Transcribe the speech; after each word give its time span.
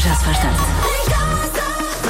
Já 0.00 0.14
se 0.14 0.24
faz 0.24 0.38
tarde. 0.38 0.58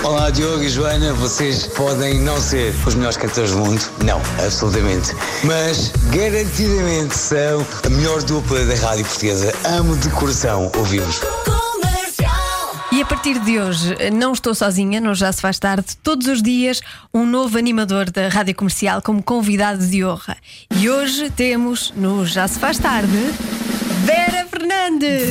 Olá 0.04 0.30
Diogo 0.30 0.62
e 0.62 0.68
Joana, 0.68 1.12
vocês 1.12 1.66
podem 1.66 2.20
não 2.20 2.40
ser 2.40 2.72
os 2.86 2.94
melhores 2.94 3.16
cantores 3.16 3.50
do 3.50 3.58
mundo, 3.58 3.82
não, 4.04 4.20
absolutamente, 4.44 5.12
mas 5.42 5.92
garantidamente 6.14 7.16
são 7.16 7.66
a 7.84 7.88
melhor 7.88 8.22
dupla 8.22 8.64
da 8.64 8.76
rádio 8.76 9.04
portuguesa. 9.04 9.52
Amo 9.64 9.96
de 9.96 10.08
coração 10.10 10.70
ouvir-vos. 10.76 11.20
E 12.92 13.02
a 13.02 13.06
partir 13.06 13.40
de 13.40 13.58
hoje, 13.58 13.96
não 14.12 14.32
estou 14.32 14.54
sozinha, 14.54 15.00
não 15.00 15.12
já 15.12 15.32
se 15.32 15.40
faz 15.40 15.58
tarde. 15.58 15.96
Todos 16.00 16.28
os 16.28 16.40
dias, 16.40 16.80
um 17.12 17.26
novo 17.26 17.58
animador 17.58 18.08
da 18.08 18.28
rádio 18.28 18.54
comercial 18.54 19.02
como 19.02 19.20
convidado 19.20 19.84
de 19.84 20.04
honra. 20.04 20.36
E 20.76 20.88
hoje 20.88 21.28
temos 21.30 21.92
no 21.96 22.24
Já 22.24 22.46
se 22.46 22.58
faz 22.60 22.78
tarde. 22.78 23.18
Vera 24.10 24.44
Fernandes! 24.48 25.22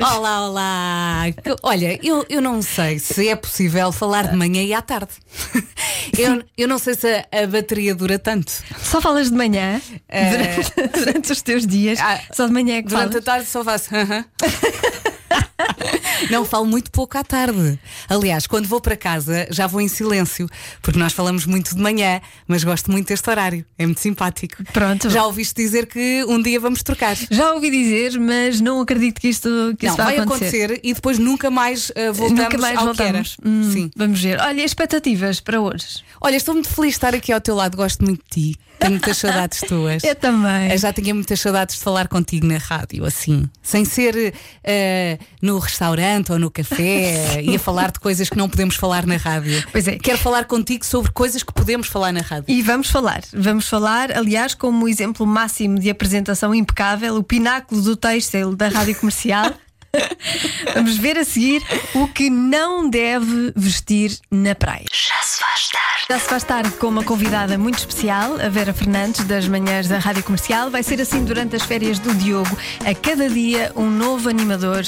Olá, 0.00 0.46
olá! 0.48 1.22
Olha, 1.64 1.98
eu, 2.06 2.24
eu 2.28 2.40
não 2.40 2.62
sei 2.62 3.00
se 3.00 3.28
é 3.28 3.34
possível 3.34 3.90
falar 3.90 4.28
de 4.28 4.36
manhã 4.36 4.62
e 4.62 4.72
à 4.72 4.80
tarde. 4.80 5.10
Eu, 6.18 6.42
eu 6.58 6.68
não 6.68 6.78
sei 6.78 6.94
se 6.94 7.06
a, 7.08 7.24
a 7.42 7.46
bateria 7.46 7.94
dura 7.94 8.18
tanto. 8.18 8.52
Só 8.82 9.00
falas 9.00 9.30
de 9.30 9.36
manhã 9.36 9.80
Eh, 10.08 10.30
durante, 10.30 10.72
durante 10.98 11.32
os 11.32 11.40
teus 11.42 11.66
dias. 11.66 11.98
Ah, 12.00 12.20
Só 12.32 12.46
de 12.46 12.52
manhã 12.52 12.76
é 12.76 12.82
que 12.82 12.88
Durante 12.88 13.16
a 13.16 13.22
falas. 13.22 13.24
tarde 13.24 13.46
só 13.46 13.64
faço. 13.64 13.94
"Aham." 13.94 14.24
Não 16.30 16.44
falo 16.44 16.66
muito 16.66 16.90
pouco 16.90 17.16
à 17.18 17.24
tarde. 17.24 17.78
Aliás, 18.08 18.46
quando 18.46 18.66
vou 18.66 18.80
para 18.80 18.96
casa 18.96 19.46
já 19.50 19.66
vou 19.66 19.80
em 19.80 19.88
silêncio, 19.88 20.48
porque 20.80 20.98
nós 20.98 21.12
falamos 21.12 21.46
muito 21.46 21.74
de 21.74 21.80
manhã, 21.82 22.20
mas 22.46 22.62
gosto 22.64 22.90
muito 22.90 23.08
deste 23.08 23.28
horário. 23.28 23.64
É 23.78 23.84
muito 23.86 24.00
simpático. 24.00 24.62
Pronto. 24.72 25.10
Já 25.10 25.24
ouviste 25.26 25.54
dizer 25.54 25.86
que 25.86 26.24
um 26.28 26.40
dia 26.40 26.58
vamos 26.60 26.82
trocar. 26.82 27.16
Já 27.30 27.52
ouvi 27.52 27.70
dizer, 27.70 28.18
mas 28.18 28.60
não 28.60 28.80
acredito 28.80 29.20
que 29.20 29.28
isto, 29.28 29.48
que 29.78 29.86
Não, 29.86 29.94
isso 29.94 30.02
vai 30.02 30.16
vá 30.16 30.22
acontecer. 30.22 30.80
e 30.82 30.94
depois 30.94 31.18
nunca 31.18 31.50
mais 31.50 31.90
uh, 31.90 32.12
voltamos 32.12 32.42
Nunca 32.44 32.58
mais 32.58 32.78
ao 32.78 32.94
que 32.94 33.02
era. 33.02 33.12
voltamos. 33.12 33.36
Hum, 33.44 33.70
Sim. 33.72 33.90
Vamos 33.96 34.20
ver. 34.22 34.40
Olha, 34.40 34.62
expectativas 34.64 35.40
para 35.40 35.60
hoje. 35.60 36.02
Olha, 36.20 36.36
estou 36.36 36.54
muito 36.54 36.68
feliz 36.68 36.90
de 36.92 36.96
estar 36.96 37.14
aqui 37.14 37.32
ao 37.32 37.40
teu 37.40 37.54
lado, 37.54 37.76
gosto 37.76 38.04
muito 38.04 38.22
de 38.30 38.52
ti. 38.52 38.58
Tenho 38.78 38.92
muitas 38.92 39.16
saudades 39.18 39.60
tuas. 39.66 40.02
Eu 40.02 40.14
também. 40.14 40.70
Eu 40.72 40.78
já 40.78 40.92
tinha 40.92 41.14
muitas 41.14 41.40
saudades 41.40 41.76
de 41.76 41.82
falar 41.82 42.08
contigo 42.08 42.46
na 42.46 42.58
rádio, 42.58 43.04
assim, 43.04 43.48
sem 43.62 43.84
ser 43.84 44.34
eh, 44.64 45.18
no 45.40 45.51
restaurante 45.58 46.32
ou 46.32 46.38
no 46.38 46.50
café 46.50 47.40
e 47.42 47.54
a 47.54 47.58
falar 47.58 47.90
de 47.90 48.00
coisas 48.00 48.28
que 48.28 48.36
não 48.36 48.48
podemos 48.48 48.76
falar 48.76 49.06
na 49.06 49.16
rádio. 49.16 49.62
Pois 49.70 49.86
é. 49.88 49.98
Quero 49.98 50.18
falar 50.18 50.44
contigo 50.44 50.84
sobre 50.84 51.12
coisas 51.12 51.42
que 51.42 51.52
podemos 51.52 51.88
falar 51.88 52.12
na 52.12 52.20
rádio. 52.20 52.44
E 52.48 52.62
vamos 52.62 52.90
falar, 52.90 53.22
vamos 53.32 53.68
falar, 53.68 54.12
aliás, 54.12 54.54
como 54.54 54.88
exemplo 54.88 55.26
máximo 55.26 55.78
de 55.78 55.90
apresentação 55.90 56.54
impecável, 56.54 57.16
o 57.16 57.22
pináculo 57.22 57.80
do 57.82 57.96
têxtil 57.96 58.54
da 58.54 58.68
rádio 58.68 58.96
comercial. 58.96 59.52
vamos 60.74 60.96
ver 60.96 61.18
a 61.18 61.24
seguir 61.24 61.62
o 61.94 62.08
que 62.08 62.30
não 62.30 62.88
deve 62.88 63.52
vestir 63.54 64.18
na 64.30 64.54
praia. 64.54 64.86
Já 64.92 65.22
se 65.22 65.38
faz 65.38 65.68
tarde. 65.68 66.06
Já 66.08 66.18
se 66.18 66.28
faz 66.28 66.44
tarde 66.44 66.70
com 66.72 66.88
uma 66.88 67.04
convidada 67.04 67.56
muito 67.58 67.78
especial, 67.78 68.40
a 68.40 68.48
Vera 68.48 68.72
Fernandes, 68.72 69.24
das 69.24 69.46
manhãs 69.46 69.88
da 69.88 69.98
Rádio 69.98 70.22
Comercial. 70.24 70.70
Vai 70.70 70.82
ser 70.82 71.00
assim 71.00 71.24
durante 71.24 71.56
as 71.56 71.62
férias 71.62 71.98
do 71.98 72.14
Diogo, 72.14 72.56
a 72.84 72.94
cada 72.94 73.28
dia 73.28 73.72
um 73.76 73.90
novo 73.90 74.28
animador 74.28 74.82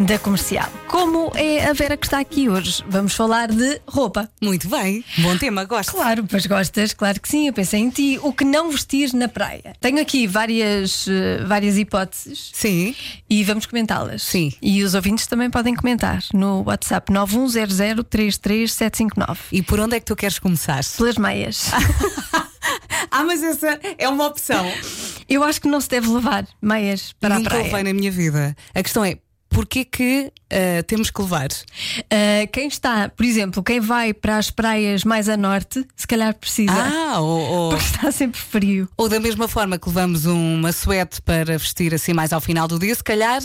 da 0.00 0.18
comercial. 0.18 0.68
Como 0.88 1.32
é 1.34 1.66
a 1.68 1.72
Vera 1.72 1.96
que 1.96 2.06
está 2.06 2.18
aqui 2.18 2.48
hoje? 2.48 2.82
Vamos 2.88 3.14
falar 3.14 3.48
de 3.48 3.80
roupa. 3.86 4.28
Muito 4.40 4.68
bem, 4.68 5.04
bom 5.18 5.36
tema, 5.36 5.64
gosto. 5.64 5.92
Claro, 5.92 6.24
pois 6.28 6.46
gostas, 6.46 6.92
claro 6.92 7.20
que 7.20 7.28
sim. 7.28 7.46
Eu 7.46 7.52
pensei 7.52 7.80
em 7.80 7.90
ti. 7.90 8.18
O 8.22 8.32
que 8.32 8.44
não 8.44 8.70
vestir 8.70 9.12
na 9.14 9.28
praia? 9.28 9.74
Tenho 9.80 10.00
aqui 10.00 10.26
várias, 10.26 11.06
eh, 11.08 11.44
várias 11.44 11.76
hipóteses 11.76 12.50
Sim, 12.52 12.94
e 13.28 13.44
vamos 13.44 13.66
comentá-las. 13.66 14.22
Sim. 14.22 14.47
E 14.62 14.82
os 14.82 14.94
ouvintes 14.94 15.26
também 15.26 15.50
podem 15.50 15.74
comentar 15.74 16.22
no 16.32 16.62
WhatsApp 16.66 17.12
910033759. 17.12 19.38
e 19.52 19.62
por 19.62 19.78
onde 19.80 19.96
é 19.96 20.00
que 20.00 20.06
tu 20.06 20.16
queres 20.16 20.38
começar? 20.38 20.80
Pelas 20.96 21.16
meias. 21.16 21.70
Ah, 23.10 23.24
mas 23.24 23.42
essa 23.42 23.80
é 23.96 24.06
uma 24.08 24.26
opção. 24.26 24.70
Eu 25.28 25.42
acho 25.42 25.60
que 25.60 25.68
não 25.68 25.80
se 25.80 25.88
deve 25.88 26.08
levar 26.08 26.46
meias 26.60 27.12
para 27.18 27.36
Nunca 27.36 27.48
a 27.48 27.50
praia. 27.52 27.64
levei 27.64 27.82
na 27.82 27.94
minha 27.98 28.10
vida. 28.10 28.54
A 28.74 28.82
questão 28.82 29.02
é, 29.02 29.16
porquê 29.48 29.82
que 29.84 30.30
eh, 30.50 30.82
temos 30.82 31.10
que 31.10 31.22
levar? 31.22 31.48
Ah, 32.10 32.46
quem 32.52 32.68
está, 32.68 33.08
por 33.08 33.24
exemplo, 33.24 33.62
quem 33.62 33.80
vai 33.80 34.12
para 34.12 34.36
as 34.36 34.50
praias 34.50 35.04
mais 35.04 35.26
a 35.28 35.36
norte, 35.38 35.86
se 35.96 36.06
calhar 36.06 36.34
precisa. 36.34 36.70
Ah, 36.72 37.18
ou- 37.20 37.40
ou... 37.40 37.68
Porque 37.80 37.84
está 37.84 38.12
sempre 38.12 38.38
frio. 38.40 38.88
Ou 38.96 39.08
da 39.08 39.18
mesma 39.18 39.48
forma 39.48 39.78
que 39.78 39.88
levamos 39.88 40.26
uma 40.26 40.70
suéte 40.70 41.22
para 41.22 41.56
vestir 41.56 41.94
assim 41.94 42.12
mais 42.12 42.32
ao 42.32 42.40
final 42.42 42.68
do 42.68 42.78
dia, 42.78 42.94
se 42.94 43.02
calhar 43.02 43.40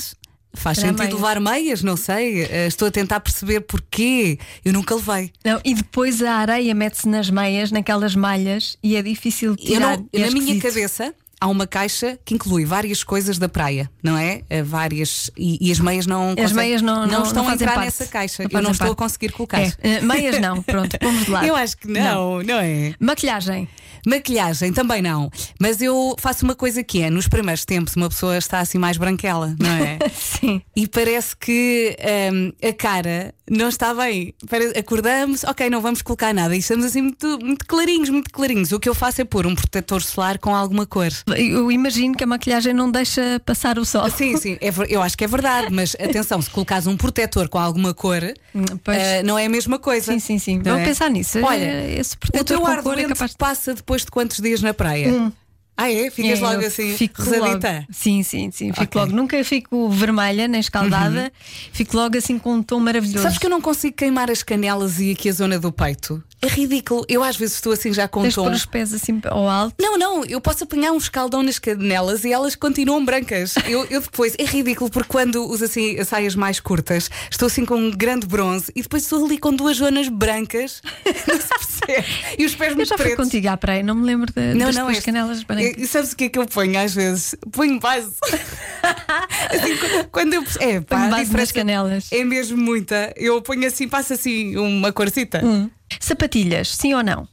faz 0.53 0.77
sentido 0.77 0.99
meias. 0.99 1.13
levar 1.13 1.39
meias, 1.39 1.83
não 1.83 1.97
sei. 1.97 2.43
Eh, 2.43 2.67
Estou 2.67 2.87
a 2.87 2.91
tentar 2.91 3.19
perceber 3.19 3.61
porquê. 3.61 4.37
Eu 4.63 4.73
nunca 4.73 4.95
levei. 4.95 5.31
Não, 5.43 5.59
e 5.63 5.73
depois 5.73 6.21
a 6.21 6.33
areia 6.35 6.73
mete-se 6.75 7.07
nas 7.07 7.29
meias, 7.29 7.71
naquelas 7.71 8.15
malhas, 8.15 8.77
e 8.83 8.95
é 8.95 9.01
difícil 9.01 9.51
Eu 9.51 9.55
tirar. 9.57 9.97
não- 9.97 10.09
é 10.13 10.19
na 10.19 10.31
minha 10.31 10.53
esquisito. 10.55 10.61
cabeça 10.61 11.13
há 11.43 11.47
uma 11.47 11.67
caixa 11.67 12.17
que 12.23 12.33
inclui 12.33 12.63
várias 12.65 13.03
coisas 13.03 13.37
da 13.37 13.49
praia, 13.49 13.89
não 14.01 14.17
é? 14.17 14.41
Eh, 14.49 14.63
Várias. 14.63 15.29
E, 15.37 15.57
e 15.67 15.71
as 15.71 15.79
meias 15.79 16.05
não. 16.07 16.29
conseguem- 16.35 16.53
meias 16.55 16.81
não- 16.81 17.05
não- 17.05 17.23
estão 17.23 17.43
não 17.43 17.51
a 17.51 17.53
entrar 17.53 17.73
parte. 17.73 17.85
nessa 17.85 18.05
caixa. 18.05 18.43
Não 18.43 18.59
eu 18.59 18.63
não 18.63 18.71
estou 18.71 18.85
a 18.85 18.87
parte. 18.95 18.97
conseguir 18.99 19.31
colocar. 19.33 19.61
É, 19.61 19.73
eh, 19.81 20.01
meias 20.01 20.39
não, 20.39 20.61
pronto, 20.63 20.97
de 20.97 20.97
lado. 21.29 21.45
Eu 21.45 21.55
acho 21.55 21.77
que 21.77 21.87
não, 21.87 22.41
não 22.41 22.59
é? 22.59 22.93
Maquilhagem. 22.99 23.67
Maquilhagem 24.05 24.73
também 24.73 25.01
não. 25.01 25.29
Mas 25.59 25.81
eu 25.81 26.15
faço 26.19 26.43
uma 26.45 26.55
coisa 26.55 26.83
que 26.83 27.01
é: 27.01 27.09
nos 27.09 27.27
primeiros 27.27 27.63
tempos, 27.65 27.95
uma 27.95 28.09
pessoa 28.09 28.37
está 28.37 28.59
assim 28.59 28.77
mais 28.77 28.97
branquela, 28.97 29.55
não 29.59 29.69
é? 29.69 29.97
Sim. 30.15 30.61
E 30.75 30.87
parece 30.87 31.35
que 31.37 31.95
hum, 32.33 32.51
a 32.67 32.73
cara 32.73 33.33
não 33.49 33.69
está 33.69 33.93
bem. 33.93 34.33
Acordamos, 34.77 35.43
ok, 35.43 35.69
não 35.69 35.81
vamos 35.81 36.01
colocar 36.01 36.33
nada. 36.33 36.55
E 36.55 36.59
estamos 36.59 36.85
assim 36.85 37.01
muito, 37.01 37.39
muito 37.43 37.65
clarinhos, 37.65 38.09
muito 38.09 38.29
clarinhos. 38.31 38.71
O 38.71 38.79
que 38.79 38.89
eu 38.89 38.95
faço 38.95 39.21
é 39.21 39.25
pôr 39.25 39.45
um 39.47 39.55
protetor 39.55 40.01
solar 40.01 40.37
com 40.37 40.53
alguma 40.55 40.85
cor. 40.85 41.09
Eu 41.37 41.71
imagino 41.71 42.15
que 42.15 42.23
a 42.23 42.27
maquilhagem 42.27 42.73
não 42.73 42.89
deixa 42.89 43.41
passar 43.45 43.77
o 43.77 43.85
sol. 43.85 44.09
Sim, 44.09 44.37
sim, 44.37 44.57
é 44.61 44.71
eu 44.89 45.01
acho 45.01 45.17
que 45.17 45.23
é 45.23 45.27
verdade, 45.27 45.67
mas 45.71 45.95
atenção, 45.99 46.41
se 46.41 46.49
colocares 46.49 46.87
um 46.87 46.97
protetor 46.97 47.49
com 47.49 47.59
alguma 47.59 47.93
cor, 47.93 48.21
ah, 48.23 49.23
não 49.23 49.37
é 49.37 49.45
a 49.45 49.49
mesma 49.49 49.79
coisa. 49.79 50.11
Sim, 50.13 50.19
sim, 50.19 50.39
sim. 50.39 50.57
Não 50.57 50.73
Vou 50.73 50.81
é? 50.81 50.85
pensar 50.85 51.09
nisso. 51.09 51.39
Olha, 51.43 51.89
esse 51.99 52.15
O 52.15 52.19
protetor 52.19 52.45
teu 52.45 52.61
com 52.61 52.67
ar 52.67 52.81
cor 52.83 52.99
é 52.99 53.03
capaz 53.03 53.31
de 53.31 53.37
passa 53.37 53.73
depois 53.73 54.03
de 54.03 54.11
quantos 54.11 54.39
dias 54.39 54.61
na 54.61 54.73
praia? 54.73 55.31
Ah, 55.75 55.91
é? 55.91 56.09
Ficas 56.11 56.39
É, 56.39 56.41
logo 56.41 56.61
eu 56.61 56.67
assim, 56.67 56.95
fico 56.95 57.21
rosadita? 57.23 57.71
logo- 57.73 57.85
Sim, 57.91 58.21
sim, 58.21 58.51
sim. 58.51 58.71
Fico 58.71 58.83
Ok. 58.83 59.01
Uhum. 59.01 59.07
logo. 59.07 59.15
Nunca 59.17 59.43
fico 59.43 59.89
vermelha 59.89 60.47
nem 60.47 60.59
escaldada. 60.61 61.31
Fico 61.71 61.97
logo 61.97 62.15
assim 62.17 62.37
com 62.37 62.53
um 62.55 62.63
tom 62.63 62.79
maravilhoso. 62.79 63.23
Sabes 63.23 63.37
que 63.39 63.45
eu 63.45 63.49
não 63.49 63.59
consigo 63.61 63.95
queimar 63.95 64.29
as 64.29 64.43
canelas 64.43 64.99
e 64.99 65.11
aqui 65.11 65.29
a 65.29 65.31
zona 65.33 65.57
do 65.57 65.71
peito? 65.71 66.23
É 66.41 66.47
ridículo. 66.47 67.05
Eu 67.09 67.23
às 67.23 67.37
vezes 67.37 67.55
estou 67.55 67.71
assim 67.73 67.91
já 67.93 68.07
com 68.07 68.19
um 68.19 68.23
Tens 68.23 68.35
tom. 68.35 68.51
os 68.51 68.65
pés 68.65 68.93
assim 68.93 69.19
ao 69.25 69.47
alto. 69.49 69.75
Não, 69.79 69.97
não, 69.97 70.23
eu 70.25 70.39
posso 70.41 70.63
apanhar 70.65 70.91
um 70.91 70.97
escaldão 70.97 71.41
nas 71.41 71.57
canelas 71.57 72.23
e 72.25 72.31
elas 72.33 72.53
continuam 72.55 73.03
brancas. 73.03 73.55
Eu, 73.65 73.85
eu 73.89 74.01
depois, 74.01 74.35
é 74.37 74.43
ridículo 74.45 74.89
porque 74.91 75.07
quando 75.09 75.43
uso 75.49 75.63
assim 75.65 75.97
as 75.99 76.09
saias 76.09 76.35
mais 76.35 76.59
curtas, 76.59 77.09
estou 77.31 77.47
assim 77.47 77.65
com 77.65 77.75
um 77.75 77.89
grande 77.91 78.27
bronze 78.27 78.71
e 78.75 78.81
depois 78.81 79.03
estou 79.03 79.25
ali 79.25 79.37
com 79.39 79.53
duas 79.53 79.77
zonas 79.77 80.07
brancas. 80.09 80.81
Não 81.27 81.39
se 81.41 81.47
percebe. 81.47 82.07
E 82.37 82.45
os 82.45 82.53
pés 82.55 82.71
Eu 82.71 82.75
muito 82.77 82.89
já 82.89 82.97
fui 82.97 83.15
contigo 83.15 83.47
à 83.47 83.57
praia, 83.57 83.81
não 83.83 83.95
me 83.95 84.05
lembro 84.05 84.31
de, 84.33 84.53
Não, 84.53 84.67
das 84.67 84.75
não, 84.75 84.85
tuas 84.85 84.97
este- 84.97 85.05
canelas 85.05 85.43
brancas. 85.43 85.62
E, 85.63 85.83
e 85.83 85.87
sabes 85.87 86.11
o 86.11 86.15
que 86.17 86.25
é 86.25 86.29
que 86.29 86.37
eu 86.39 86.45
ponho 86.45 86.77
às 86.79 86.93
vezes? 86.93 87.35
Ponho 87.51 87.79
base. 87.79 88.13
assim, 89.49 89.77
qu- 89.77 90.07
quando 90.11 90.33
eu. 90.33 90.43
É, 90.59 90.81
pá, 90.81 90.97
Ponho 90.99 91.09
base 91.11 91.33
nas 91.35 91.51
canelas. 91.51 92.07
É 92.11 92.23
mesmo 92.23 92.57
muita. 92.57 93.13
Eu 93.15 93.41
ponho 93.41 93.65
assim, 93.67 93.87
passo 93.87 94.13
assim 94.13 94.55
uma 94.57 94.91
corcita. 94.91 95.43
Hum. 95.43 95.69
Sapatilhas, 95.99 96.69
sim 96.75 96.93
ou 96.93 97.03
não? 97.03 97.27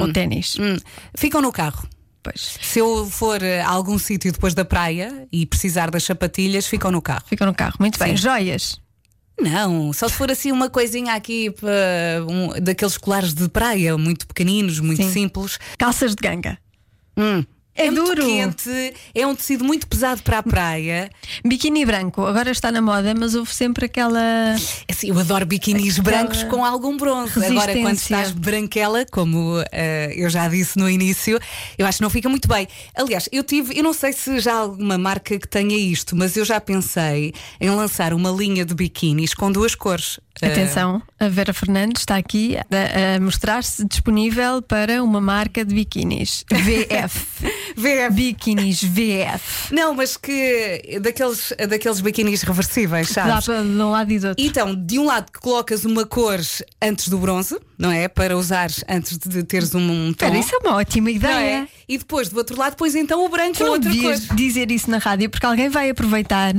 Ou 0.00 0.12
ténis? 0.12 0.56
Hum. 0.58 0.76
Ficam 1.16 1.42
no 1.42 1.50
carro. 1.52 1.88
Pois. 2.22 2.58
Se 2.62 2.78
eu 2.78 3.04
for 3.10 3.40
a 3.44 3.68
algum 3.68 3.98
sítio 3.98 4.32
depois 4.32 4.54
da 4.54 4.64
praia 4.64 5.26
e 5.30 5.44
precisar 5.44 5.90
das 5.90 6.04
sapatilhas, 6.04 6.66
ficam 6.66 6.90
no 6.90 7.02
carro. 7.02 7.24
Ficam 7.26 7.46
no 7.46 7.54
carro. 7.54 7.74
Muito 7.78 7.98
bem. 7.98 8.16
Sim. 8.16 8.22
Joias. 8.22 8.80
Não, 9.38 9.92
só 9.92 10.08
se 10.08 10.14
for 10.14 10.30
assim 10.30 10.52
uma 10.52 10.70
coisinha 10.70 11.12
aqui 11.14 11.52
um- 12.28 12.58
daqueles 12.62 12.96
colares 12.96 13.34
de 13.34 13.48
praia, 13.48 13.98
muito 13.98 14.28
pequeninos, 14.28 14.78
muito 14.78 15.02
Sim. 15.02 15.10
simples. 15.12 15.58
Calças 15.76 16.14
de 16.14 16.22
ganga. 16.22 16.56
Hum. 17.16 17.44
É 17.76 17.90
muito 17.90 18.06
duro. 18.06 18.24
quente, 18.24 18.94
é 19.14 19.26
um 19.26 19.34
tecido 19.34 19.64
muito 19.64 19.86
pesado 19.88 20.22
para 20.22 20.38
a 20.38 20.42
praia. 20.42 21.10
Biquíni 21.44 21.84
branco, 21.84 22.24
agora 22.24 22.50
está 22.50 22.70
na 22.70 22.80
moda, 22.80 23.12
mas 23.18 23.34
houve 23.34 23.52
sempre 23.52 23.86
aquela. 23.86 24.20
Assim, 24.88 25.08
eu 25.08 25.18
adoro 25.18 25.44
biquinis 25.44 25.98
Aquela 25.98 26.18
brancos 26.18 26.44
com 26.44 26.64
algum 26.64 26.96
bronze. 26.96 27.44
Agora, 27.44 27.72
quando 27.74 27.96
estás 27.96 28.30
branquela, 28.30 29.04
como 29.10 29.62
eh, 29.72 30.12
eu 30.16 30.30
já 30.30 30.46
disse 30.46 30.78
no 30.78 30.88
início, 30.88 31.38
eu 31.76 31.86
acho 31.86 31.98
que 31.98 32.02
não 32.02 32.10
fica 32.10 32.28
muito 32.28 32.46
bem. 32.46 32.68
Aliás, 32.94 33.28
eu 33.32 33.42
tive, 33.42 33.76
eu 33.76 33.82
não 33.82 33.92
sei 33.92 34.12
se 34.12 34.38
já 34.38 34.54
há 34.54 34.58
alguma 34.58 34.96
marca 34.96 35.36
que 35.36 35.48
tenha 35.48 35.76
isto, 35.76 36.14
mas 36.14 36.36
eu 36.36 36.44
já 36.44 36.60
pensei 36.60 37.32
em 37.60 37.70
lançar 37.70 38.14
uma 38.14 38.30
linha 38.30 38.64
de 38.64 38.74
biquinis 38.74 39.34
com 39.34 39.50
duas 39.50 39.74
cores. 39.74 40.20
Atenção, 40.42 41.00
a 41.20 41.28
Vera 41.28 41.52
Fernandes 41.54 42.02
está 42.02 42.16
aqui 42.16 42.56
a, 42.56 43.16
a 43.16 43.20
mostrar-se 43.20 43.84
disponível 43.86 44.60
para 44.60 45.02
uma 45.02 45.20
marca 45.20 45.64
de 45.64 45.74
biquinis. 45.74 46.44
VF. 46.50 47.26
VF. 47.76 48.14
Biquinis 48.14 48.82
VF. 48.82 49.72
Não, 49.72 49.94
mas 49.94 50.16
que 50.16 50.98
daqueles, 51.00 51.52
daqueles 51.68 52.00
biquinis 52.00 52.42
reversíveis, 52.42 53.08
Dá 53.12 53.14
sabes? 53.40 53.44
para 53.46 53.62
de 53.62 53.68
um 53.68 53.90
lado 53.90 54.12
e 54.12 54.18
do 54.18 54.28
outro. 54.28 54.44
Então, 54.44 54.74
de 54.74 54.98
um 54.98 55.04
lado 55.06 55.30
colocas 55.40 55.84
uma 55.84 56.04
cor 56.04 56.40
antes 56.82 57.08
do 57.08 57.18
bronze, 57.18 57.58
não 57.78 57.90
é? 57.90 58.08
Para 58.08 58.36
usares 58.36 58.84
antes 58.88 59.16
de 59.18 59.42
teres 59.44 59.74
um, 59.74 59.78
um 59.80 60.12
tom. 60.12 60.26
Espera, 60.26 60.38
isso 60.38 60.54
é 60.54 60.58
uma 60.58 60.76
ótima 60.76 61.08
não 61.10 61.16
ideia. 61.16 61.62
é? 61.62 61.68
E 61.88 61.96
depois, 61.98 62.28
do 62.28 62.36
outro 62.38 62.58
lado, 62.58 62.76
pões 62.76 62.94
então 62.94 63.24
o 63.24 63.28
branco 63.28 63.58
Tu 63.58 63.64
outra 63.64 63.90
cor. 63.90 64.16
dizer 64.36 64.70
isso 64.70 64.90
na 64.90 64.98
rádio 64.98 65.30
porque 65.30 65.46
alguém 65.46 65.68
vai 65.68 65.90
aproveitar 65.90 66.54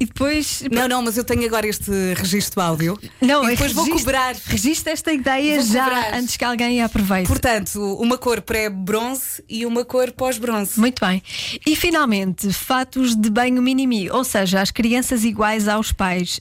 e 0.00 0.06
depois. 0.06 0.62
Não, 0.70 0.86
não, 0.88 1.02
mas 1.02 1.16
eu 1.16 1.24
tenho 1.24 1.44
agora 1.46 1.66
este 1.66 1.90
registro 2.16 2.60
áudio. 2.60 2.98
Não, 3.20 3.44
e 3.44 3.50
depois 3.52 3.72
vou 3.72 3.84
registra- 3.84 4.12
cobrar. 4.18 4.36
Registra 4.46 4.92
esta 4.92 5.12
ideia 5.12 5.56
Vou 5.60 5.72
já 5.72 5.84
cobrar. 5.84 6.14
antes 6.14 6.36
que 6.36 6.44
alguém 6.44 6.80
a 6.82 6.86
aproveite. 6.86 7.26
Portanto, 7.28 7.96
uma 8.00 8.16
cor 8.16 8.40
pré-bronze 8.40 9.42
e 9.48 9.66
uma 9.66 9.84
cor 9.84 10.12
pós-bronze. 10.12 10.78
Muito 10.78 11.04
bem. 11.04 11.22
E 11.66 11.74
finalmente, 11.76 12.52
fatos 12.52 13.16
de 13.16 13.28
banho 13.30 13.60
minimi, 13.62 14.10
ou 14.10 14.22
seja, 14.24 14.60
as 14.60 14.70
crianças 14.70 15.24
iguais 15.24 15.66
aos 15.68 15.92
pais. 15.92 16.40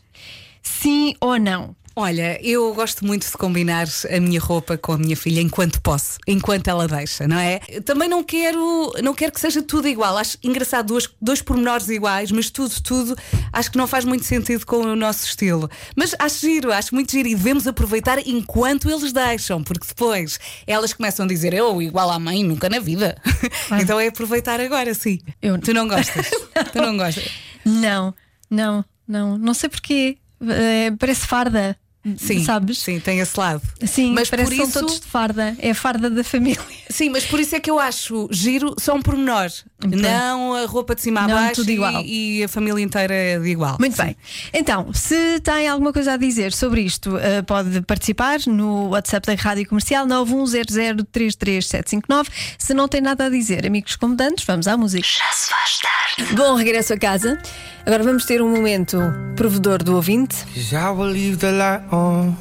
Sim 0.62 1.15
ou 1.21 1.39
não? 1.39 1.75
Olha, 1.99 2.39
eu 2.47 2.75
gosto 2.75 3.03
muito 3.03 3.25
de 3.25 3.31
combinar 3.31 3.88
a 4.15 4.19
minha 4.19 4.39
roupa 4.39 4.77
com 4.77 4.91
a 4.94 4.97
minha 4.99 5.17
filha 5.17 5.41
enquanto 5.41 5.81
posso, 5.81 6.19
enquanto 6.27 6.67
ela 6.67 6.88
deixa, 6.88 7.27
não 7.27 7.39
é? 7.39 7.57
Também 7.83 8.07
não 8.07 8.23
quero, 8.23 8.94
não 9.03 9.15
quero 9.15 9.31
que 9.31 9.39
seja 9.41 9.63
tudo 9.63 9.88
igual. 9.88 10.15
Acho 10.15 10.38
engraçado 10.44 10.89
dois, 10.89 11.09
dois 11.19 11.41
pormenores 11.41 11.89
iguais, 11.89 12.31
mas 12.31 12.51
tudo, 12.51 12.79
tudo, 12.83 13.15
acho 13.51 13.71
que 13.71 13.79
não 13.79 13.88
faz 13.88 14.05
muito 14.05 14.25
sentido 14.25 14.63
com 14.63 14.75
o 14.77 14.95
nosso 14.95 15.25
estilo. 15.25 15.67
Mas 15.95 16.13
acho 16.19 16.39
giro, 16.41 16.71
acho 16.71 16.94
muito 16.94 17.11
giro 17.11 17.29
e 17.29 17.33
devemos 17.33 17.65
aproveitar 17.65 18.19
enquanto 18.27 18.88
eles 18.91 19.11
deixam, 19.11 19.63
porque 19.63 19.88
depois 19.88 20.39
elas 20.67 20.94
começam 20.94 21.25
a 21.25 21.27
dizer 21.27 21.51
eu 21.51 21.81
igual 21.81 22.11
à 22.11 22.19
mãe, 22.19 22.44
nunca 22.44 22.69
na 22.69 22.77
vida. 22.77 23.19
então 23.81 23.99
é 23.99 24.09
aproveitar 24.09 24.59
agora, 24.61 24.94
sim. 24.94 25.17
Eu- 25.41 25.57
Tu 25.57 25.73
não 25.73 25.88
gostas? 25.88 26.29
tu 26.71 26.79
não 26.79 26.95
gostas? 26.95 27.27
Não, 27.65 28.13
não, 28.51 28.85
não. 29.07 29.35
Não 29.35 29.55
sei 29.55 29.67
porquê. 29.67 30.19
Eh, 30.47 30.91
parece 30.99 31.25
farda. 31.25 31.75
Sim, 32.17 32.44
Sabes? 32.44 32.77
sim, 32.79 32.99
tem 32.99 33.19
esse 33.19 33.38
lado. 33.38 33.61
Sim, 33.85 34.13
mas 34.13 34.29
parece 34.29 34.49
por 34.49 34.55
que 34.55 34.57
são 34.57 34.69
isso, 34.69 34.79
todos 34.79 34.99
de 35.01 35.07
farda. 35.07 35.55
É 35.59 35.71
a 35.71 35.75
farda 35.75 36.09
da 36.09 36.23
família. 36.23 36.59
Sim, 36.89 37.09
mas 37.09 37.25
por 37.25 37.39
isso 37.39 37.55
é 37.55 37.59
que 37.59 37.69
eu 37.69 37.79
acho 37.79 38.29
giro 38.31 38.75
só 38.79 38.95
um 38.95 39.01
pormenor. 39.01 39.49
Bem. 39.85 40.01
não 40.01 40.56
a 40.56 40.65
roupa 40.65 40.95
de 40.95 41.01
cima 41.01 41.21
a 41.21 41.27
baixo 41.27 41.62
tudo 41.62 41.69
e- 41.69 41.74
igual. 41.75 42.01
E, 42.03 42.44
a 42.44 42.47
família 42.47 42.83
inteira 42.83 43.13
é 43.13 43.38
de 43.39 43.47
igual. 43.47 43.77
Muito 43.79 43.95
bem. 43.95 44.18
Então, 44.51 44.91
se 44.94 45.39
tem 45.41 45.68
alguma 45.68 45.94
coisa 45.94 46.13
a 46.13 46.18
dizer 46.18 46.51
sobre 46.51 46.81
isto, 46.81 47.15
eh, 47.18 47.44
pode 47.44 47.81
participar 47.81 48.39
no 48.47 48.89
WhatsApp 48.89 49.27
da 49.27 49.35
Rádio 49.35 49.68
Comercial 49.68 50.07
910033759. 50.07 52.27
Se 52.57 52.74
não 52.74 52.88
tem 52.88 53.01
nada 53.01 53.25
a 53.25 53.29
dizer, 53.29 53.68
amigos 53.68 53.95
comandantes, 53.95 54.44
vamos 54.45 54.68
à 54.68 54.75
música. 54.75 55.07
Já 55.07 55.31
se 55.31 55.47
faz 55.50 55.77
tarde. 55.80 56.33
Bom 56.35 56.56
regresso 56.56 56.94
a 56.94 56.97
casa. 56.97 57.39
Agora 57.85 58.03
vamos 58.03 58.25
ter 58.25 58.41
um 58.41 58.50
momento 58.50 58.97
provedor 59.35 59.83
do 59.83 59.95
ouvinte. 59.95 60.35
Leave 60.56 61.38
the 61.38 61.51
light 61.51 61.83
on. 61.94 62.33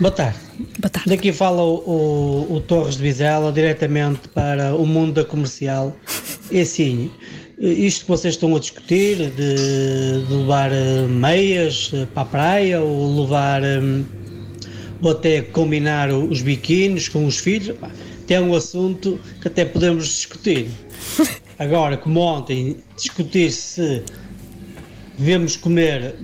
Boa 0.00 0.10
tarde. 0.10 0.49
Boa 0.78 0.90
tarde. 0.90 1.08
Daqui 1.08 1.32
fala 1.32 1.62
o, 1.62 1.76
o- 2.50 2.56
o 2.56 2.60
Torres 2.60 2.96
de 2.96 3.02
Vizela 3.02 3.50
diretamente 3.52 4.28
para 4.28 4.74
o 4.74 4.86
mundo 4.86 5.12
da 5.14 5.24
comercial. 5.24 5.96
É 6.52 6.60
assim, 6.60 7.10
isto 7.58 8.02
que 8.04 8.08
vocês 8.10 8.34
estão 8.34 8.54
a 8.54 8.58
discutir 8.58 9.16
de, 9.30 10.26
de 10.26 10.34
levar 10.34 10.70
eh, 10.72 11.06
meias 11.08 11.90
eh, 11.94 12.06
para 12.12 12.22
a 12.22 12.26
praia 12.26 12.80
ou 12.82 13.20
levar 13.22 13.62
eh, 13.64 13.80
ou 15.00 15.10
até 15.12 15.40
combinar 15.40 16.12
os 16.12 16.42
biquínis 16.42 17.08
com 17.08 17.24
os 17.26 17.38
filhos, 17.38 17.74
tem 18.26 18.38
um 18.38 18.54
assunto 18.54 19.18
que 19.40 19.48
até 19.48 19.64
podemos 19.64 20.04
discutir. 20.06 20.66
Agora, 21.58 21.96
como 21.96 22.20
ontem, 22.20 22.76
discutir 22.96 23.50
se 23.50 24.02
devemos 25.18 25.56
comer 25.56 26.14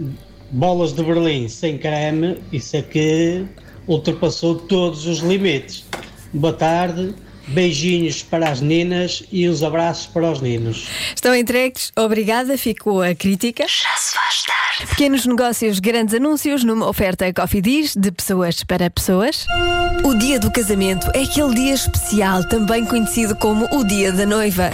bolas 0.50 0.93
de 0.93 1.03
Berlim 1.03 1.49
sem 1.49 1.79
creme, 1.79 2.37
isso 2.53 2.77
é 2.77 2.82
que 2.82 3.44
ultrapassou 3.87 4.55
todos 4.55 5.06
os 5.06 5.19
limites. 5.19 5.85
Boa 6.33 6.53
tarde, 6.53 7.15
beijinhos 7.49 8.23
para 8.23 8.50
as 8.50 8.61
ninas 8.61 9.23
e 9.31 9.47
os 9.47 9.62
abraços 9.62 10.06
para 10.06 10.31
os 10.31 10.41
ninos. 10.41 10.88
Estão 11.15 11.35
entregues, 11.35 11.93
obrigada, 11.97 12.59
ficou 12.59 13.03
a 13.03 13.15
crítica. 13.15 13.65
Já 13.65 13.97
se 13.97 14.15
faz 14.15 14.43
tarde. 14.43 14.91
Pequenos 14.91 15.25
negócios, 15.27 15.79
grandes 15.79 16.15
anúncios 16.15 16.65
numa 16.65 16.88
oferta 16.88 17.33
Coffee 17.33 17.61
Diz 17.61 17.94
de 17.97 18.11
pessoas 18.11 18.62
para 18.62 18.91
pessoas. 18.91 19.47
O 20.05 20.15
dia 20.15 20.39
do 20.39 20.50
casamento 20.50 21.09
é 21.15 21.23
aquele 21.23 21.55
dia 21.55 21.75
especial, 21.75 22.47
também 22.49 22.85
conhecido 22.85 23.35
como 23.37 23.67
o 23.73 23.85
dia 23.85 24.12
da 24.12 24.27
noiva. 24.27 24.71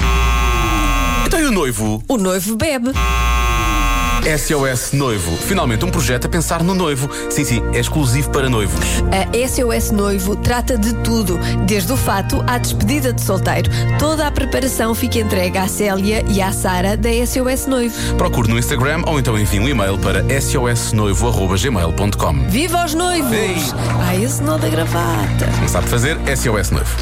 Então 1.27 1.41
e 1.41 1.45
o 1.45 1.53
noivo? 1.53 2.03
O 2.09 2.17
noivo 2.17 2.57
bebe. 2.57 2.91
SOS 4.23 4.93
Noivo. 4.93 5.37
Finalmente 5.37 5.85
um 5.85 5.91
projeto 5.91 6.27
a 6.27 6.29
pensar 6.29 6.63
no 6.63 6.75
noivo. 6.75 7.11
Sim, 7.29 7.45
sim, 7.45 7.63
é 7.73 7.81
exclusivo 7.81 8.31
para 8.31 8.49
noivos. 8.49 9.03
A 9.11 9.49
SOS 9.49 9.91
Noivo 9.91 10.37
trata 10.37 10.79
de 10.79 10.95
tudo, 11.03 11.39
desde 11.67 11.93
o 11.93 11.97
fato 11.97 12.43
à 12.47 12.59
despedida 12.59 13.13
de 13.13 13.21
solteiro. 13.21 13.71
Toda 13.99 14.27
a 14.27 14.31
preparação 14.31 14.95
fica 14.95 15.19
entregue 15.19 15.59
à 15.59 15.67
Célia 15.67 16.25
e 16.29 16.41
à 16.41 16.53
Sara 16.53 16.97
da 16.97 17.11
SOS 17.27 17.67
Noivo. 17.67 18.15
Procure 18.17 18.49
no 18.49 18.59
Instagram 18.59 19.03
ou 19.07 19.19
então 19.19 19.37
envie 19.39 19.59
um 19.59 19.69
e-mail 19.69 19.99
para 19.99 20.25
sosnoivo.gmail.com. 20.41 22.49
Viva 22.49 22.85
os 22.85 22.95
noivos! 22.95 23.33
Ei. 23.33 23.57
Ai, 24.01 24.25
esse 24.25 24.43
nó 24.43 24.57
da 24.57 24.69
gravata. 24.69 25.47
Não 25.61 25.69
sabe 25.69 25.89
fazer? 25.89 26.17
SOS 26.37 26.71
Noivo. 26.71 26.97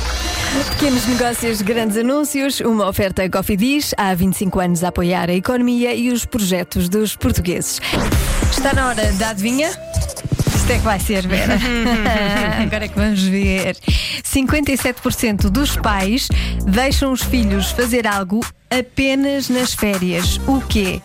Pequenos 0.70 1.06
negócios, 1.06 1.62
grandes 1.62 1.96
anúncios, 1.96 2.60
uma 2.60 2.88
oferta 2.88 3.28
Coffee 3.30 3.56
Diz, 3.56 3.94
há 3.96 4.12
25 4.14 4.58
anos 4.58 4.82
a 4.82 4.88
apoiar 4.88 5.30
a 5.30 5.32
economia 5.32 5.94
e 5.94 6.10
os 6.10 6.24
projetos 6.24 6.88
dos 6.88 7.14
portugueses. 7.14 7.80
Está 8.50 8.72
na 8.72 8.88
hora 8.88 9.12
da 9.12 9.30
adivinha? 9.30 9.70
Isto 10.54 10.72
é 10.72 10.78
que 10.78 10.84
vai 10.84 10.98
ser, 10.98 11.26
Vera. 11.26 11.56
Agora 12.62 12.84
é 12.84 12.88
que 12.88 12.98
vamos 12.98 13.22
ver. 13.22 13.76
57% 14.24 15.48
dos 15.48 15.76
pais 15.76 16.28
deixam 16.66 17.12
os 17.12 17.22
filhos 17.22 17.70
fazer 17.70 18.06
algo 18.06 18.40
apenas 18.68 19.48
nas 19.48 19.72
férias. 19.72 20.40
O 20.48 20.60
quê? 20.60 21.00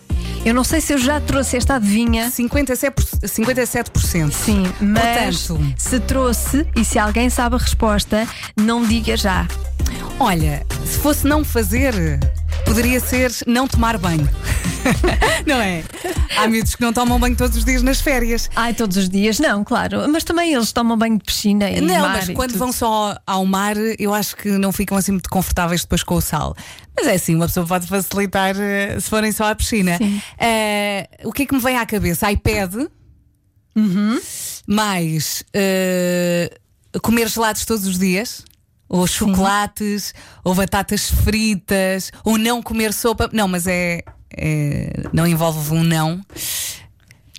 Eu 0.46 0.54
não 0.54 0.64
sei 0.64 0.80
se 0.80 0.94
eu 0.94 0.98
já 1.00 1.20
trouxe 1.20 1.58
esta 1.58 1.76
adivinha. 1.76 2.30
57%. 2.30 2.94
57%. 3.24 4.32
Sim, 4.32 4.64
mas 4.80 5.48
Portanto, 5.48 5.74
se 5.76 6.00
trouxe 6.02 6.68
e 6.76 6.86
se 6.86 7.00
alguém 7.00 7.32
sabe 7.32 7.56
a 7.56 7.58
resposta, 7.58 8.28
não 8.56 8.86
diga 8.86 9.18
já. 9.18 9.48
olha, 10.20 10.64
se 10.86 11.00
fosse 11.00 11.26
não 11.26 11.44
fazer, 11.44 11.94
poderia 12.64 13.00
ser 13.00 13.32
não 13.48 13.68
tomar 13.68 13.98
banho. 13.98 14.30
não 15.46 15.62
é? 15.62 15.84
Há 16.38 16.48
miúdos 16.48 16.76
que 16.76 16.82
não 16.82 16.92
tomam 16.94 17.20
banho 17.20 17.36
todos 17.36 17.58
os 17.58 17.66
dias 17.66 17.82
nas 17.84 18.00
férias. 18.02 18.50
Ai, 18.56 18.74
todos 18.74 18.98
os 18.98 19.10
dias, 19.10 19.40
não, 19.40 19.64
claro. 19.64 20.08
Mas 20.10 20.24
também 20.24 20.54
eles 20.54 20.72
tomam 20.72 20.98
banho 20.98 21.18
de 21.18 21.24
piscina 21.24 21.70
e 21.70 21.82
Não, 21.82 22.00
mar 22.02 22.18
mas 22.18 22.30
quando 22.30 22.50
tudo. 22.52 22.60
vão 22.60 22.72
só 22.72 23.18
ao 23.26 23.46
mar, 23.46 23.76
eu 24.00 24.14
acho 24.14 24.36
que 24.36 24.50
não 24.50 24.72
ficam 24.72 24.98
assim 24.98 25.12
muito 25.12 25.30
confortáveis 25.30 25.82
depois 25.82 26.04
com 26.04 26.16
o 26.16 26.22
sal. 26.22 26.56
Mas 26.96 27.08
é 27.08 27.14
assim, 27.16 27.36
uma 27.36 27.48
pessoa 27.48 27.66
pode 27.66 27.88
facilitar 27.88 28.56
eh, 28.58 28.98
se 29.00 29.10
forem 29.10 29.32
só 29.32 29.46
à 29.52 29.56
piscina. 29.56 29.98
Sim. 29.98 30.22
Eh, 30.40 31.08
o 31.24 31.32
que 31.32 31.44
é 31.44 31.46
que 31.46 31.54
me 31.54 31.60
vem 31.62 31.78
à 31.78 31.86
cabeça? 31.86 32.32
iPad, 32.32 32.74
Uhum. 33.76 34.20
mais 34.66 35.44
eh, 35.54 36.50
comer 37.02 37.28
gelados 37.28 37.66
todos 37.66 37.86
os 37.86 38.00
dias. 38.00 38.44
Ou 38.88 39.08
chocolates, 39.08 40.14
ou 40.44 40.54
batatas 40.54 41.10
fritas, 41.10 42.12
ou 42.24 42.38
não 42.38 42.62
comer 42.62 42.94
sopa. 42.94 43.28
Não, 43.34 43.48
mas 43.48 43.66
é. 43.66 44.04
É- 44.38 44.92
não 45.14 45.26
envolve 45.26 45.74
um 45.74 45.84
não. 45.84 46.22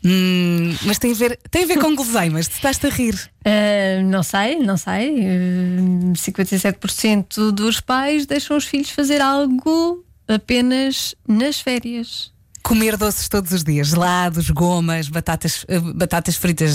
Hum, 0.05 0.77
mas 0.85 0.99
tem 0.99 1.11
a 1.11 1.15
ver, 1.15 1.39
tem 1.51 1.65
a 1.65 1.67
ver 1.67 1.79
com 1.79 1.95
guloseimas, 1.97 2.47
te 2.47 2.53
estás-te 2.55 2.87
a 2.87 2.91
rir. 2.91 3.19
Ah, 3.45 4.03
não 4.05 4.23
sei, 4.23 4.57
não 4.59 4.77
sei. 4.77 5.17
Ah, 5.21 6.15
57% 6.15 7.51
dos 7.51 7.81
pais 7.81 8.25
deixam 8.27 8.57
os 8.57 8.65
filhos 8.65 8.91
fazer 8.91 9.21
algo 9.21 10.05
apenas 10.29 11.15
nas 11.27 11.61
férias. 11.61 12.33
Comer 12.63 12.97
doces 12.97 13.29
todos 13.29 13.53
os 13.53 13.63
dias, 13.63 13.89
gelados, 13.89 14.51
gomas, 14.51 15.09
batatas, 15.09 15.65
eh, 15.69 15.79
batatas 15.79 16.35
fritas 16.37 16.73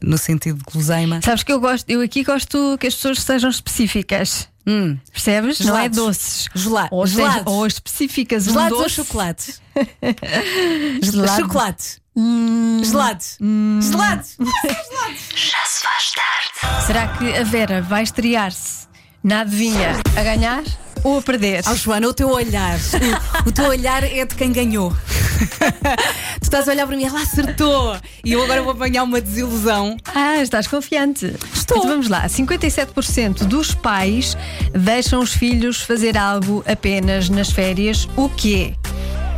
no 0.00 0.16
sentido 0.16 0.58
de 0.58 0.64
guloseima. 0.64 1.20
Sabes 1.24 1.42
que 1.42 1.52
eu 1.52 1.58
gosto, 1.58 1.90
eu 1.90 2.00
aqui 2.00 2.22
gosto 2.22 2.76
que 2.78 2.86
as 2.86 2.94
pessoas 2.94 3.20
sejam 3.20 3.50
específicas. 3.50 4.48
Hum. 4.66 4.96
Percebes? 5.12 5.60
Não 5.60 5.74
é 5.76 5.82
Gelados. 5.82 5.96
doces. 5.98 6.48
Gela- 6.54 6.88
Ou, 6.90 7.06
seja, 7.06 7.18
gelados. 7.22 7.52
ou 7.52 7.66
específicas. 7.66 8.46
um 8.48 8.52
Gelados 8.52 8.78
ou 8.78 8.82
doce. 8.84 8.94
chocolates? 8.94 9.60
Gelado. 11.02 11.42
Chocolates. 11.42 12.00
Gelados. 12.82 13.38
Gelados. 13.82 14.36
Será 16.86 17.08
que 17.18 17.36
a 17.36 17.44
Vera 17.44 17.82
vai 17.82 18.02
estrear-se 18.02 18.86
na 19.22 19.40
adivinha 19.40 20.00
a 20.16 20.22
ganhar? 20.22 20.62
Ou 21.04 21.18
a 21.18 21.22
perder? 21.22 21.62
Oh, 21.70 21.74
Joana, 21.76 22.08
o 22.08 22.14
teu 22.14 22.30
olhar. 22.30 22.78
O, 23.44 23.48
o 23.50 23.52
teu 23.52 23.66
olhar 23.66 24.02
é 24.02 24.24
de 24.24 24.34
quem 24.34 24.50
ganhou. 24.50 24.90
tu 26.40 26.42
estás 26.42 26.66
a 26.66 26.72
olhar 26.72 26.86
para 26.86 26.96
mim, 26.96 27.04
ela 27.04 27.20
acertou. 27.20 27.96
E 28.24 28.32
eu 28.32 28.42
agora 28.42 28.62
vou 28.62 28.72
apanhar 28.72 29.04
uma 29.04 29.20
desilusão. 29.20 29.96
Ah, 30.06 30.38
estás 30.38 30.66
confiante. 30.66 31.26
Estou. 31.52 31.78
Então 31.78 31.90
vamos 31.90 32.08
lá. 32.08 32.26
57% 32.26 33.44
dos 33.44 33.74
pais 33.74 34.36
deixam 34.72 35.20
os 35.20 35.32
filhos 35.32 35.82
fazer 35.82 36.16
algo 36.16 36.64
apenas 36.66 37.28
nas 37.28 37.50
férias. 37.50 38.08
O 38.16 38.28
quê? 38.30 38.74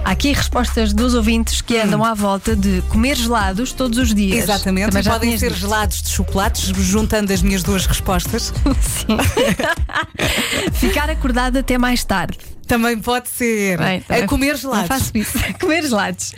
Há 0.07 0.13
aqui 0.13 0.33
respostas 0.33 0.93
dos 0.93 1.15
ouvintes 1.15 1.61
que 1.61 1.77
andam 1.77 2.05
à 2.05 2.15
volta 2.15 2.55
de 2.55 2.81
comer 2.83 3.17
gelados 3.17 3.73
todos 3.73 3.99
os 3.99 4.15
dias. 4.15 4.45
Exatamente. 4.45 4.87
Também 4.91 5.03
já 5.03 5.11
podem 5.11 5.31
tinhas 5.31 5.41
ser 5.41 5.49
dito. 5.49 5.59
gelados 5.59 6.01
de 6.01 6.11
chocolates, 6.11 6.63
juntando 6.77 7.33
as 7.33 7.43
minhas 7.43 7.65
duas 7.65 7.87
respostas. 7.87 8.53
Sim. 8.81 9.17
Ficar 10.75 11.11
acordado 11.11 11.57
até 11.57 11.77
mais 11.77 12.05
tarde. 12.05 12.39
Também 12.69 12.97
pode 13.01 13.29
ser. 13.29 13.79
Bem, 13.79 14.01
também 14.03 14.23
a 14.23 14.27
comer 14.29 14.53
Não 14.53 14.57
gelados. 14.61 14.87
faço 14.87 15.11
isso. 15.13 15.39
comer 15.59 15.83
gelados. 15.83 16.33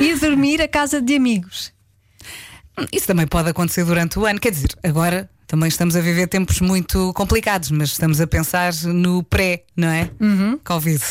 E 0.00 0.14
dormir 0.20 0.62
a 0.62 0.68
casa 0.68 1.02
de 1.02 1.16
amigos. 1.16 1.72
Isso 2.92 3.08
também 3.08 3.26
pode 3.26 3.48
acontecer 3.50 3.84
durante 3.84 4.16
o 4.16 4.26
ano. 4.26 4.38
Quer 4.38 4.52
dizer, 4.52 4.68
agora 4.84 5.28
também 5.48 5.66
estamos 5.68 5.96
a 5.96 6.00
viver 6.00 6.26
tempos 6.28 6.60
muito 6.60 7.10
complicados, 7.14 7.70
mas 7.70 7.88
estamos 7.90 8.20
a 8.20 8.26
pensar 8.26 8.72
no 8.84 9.22
pré, 9.24 9.64
não 9.74 9.88
é? 9.88 10.10
Uhum. 10.20 10.58
Covid. 10.62 11.02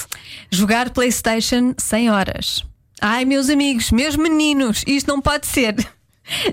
Jogar 0.51 0.91
PlayStation 0.91 1.73
100 1.77 2.11
horas. 2.11 2.63
Ai, 3.01 3.25
meus 3.25 3.49
amigos, 3.49 3.91
meus 3.91 4.15
meninos, 4.15 4.83
isto 4.87 5.07
não 5.07 5.19
pode 5.19 5.47
ser. 5.47 5.75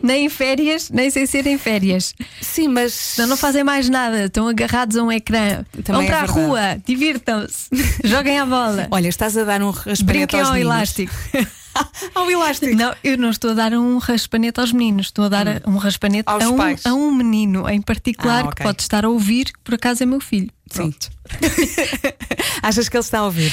Nem 0.02 0.26
em 0.26 0.28
férias, 0.28 0.88
nem 0.88 1.10
sem 1.10 1.26
ser 1.26 1.48
em 1.48 1.58
férias. 1.58 2.14
Sim, 2.40 2.68
mas. 2.68 2.92
Senão 2.94 3.30
não 3.30 3.36
fazem 3.36 3.64
mais 3.64 3.88
nada, 3.88 4.26
estão 4.26 4.46
agarrados 4.46 4.96
a 4.96 5.02
um 5.02 5.10
ecrã. 5.10 5.64
Vão 5.74 5.82
Também 5.82 6.04
é 6.04 6.06
para 6.06 6.18
a 6.18 6.26
verdade. 6.26 6.46
rua, 6.46 6.60
divirtam-se, 6.86 7.68
joguem 8.08 8.38
a 8.38 8.46
bola, 8.46 8.86
Olha, 8.92 9.08
estás 9.08 9.36
a 9.36 9.42
dar 9.42 9.60
um 9.62 9.72
brinquem 10.04 10.38
aos 10.38 10.48
ao 10.50 10.54
meninos. 10.54 10.76
elástico. 10.76 11.12
ao 12.14 12.30
elástico. 12.30 12.74
Não, 12.74 12.94
eu 13.02 13.16
não 13.18 13.30
estou 13.30 13.50
a 13.50 13.54
dar 13.54 13.72
um 13.72 13.98
raspanete 13.98 14.60
aos 14.60 14.72
meninos, 14.72 15.06
estou 15.06 15.24
a 15.26 15.28
dar 15.28 15.46
um 15.66 15.76
raspanete 15.76 16.24
a 16.28 16.36
um, 16.48 16.58
a 16.84 16.94
um 16.94 17.14
menino 17.14 17.68
em 17.68 17.80
particular 17.82 18.44
Ah, 18.44 18.48
ok. 18.48 18.54
que 18.56 18.62
pode 18.62 18.82
estar 18.82 19.04
a 19.04 19.08
ouvir, 19.08 19.46
que 19.46 19.58
por 19.62 19.74
acaso 19.74 20.02
é 20.02 20.06
meu 20.06 20.20
filho. 20.20 20.50
Sim. 20.70 20.92
Achas 22.62 22.88
que 22.88 22.96
ele 22.96 23.02
está 23.04 23.18
a 23.20 23.24
ouvir? 23.24 23.52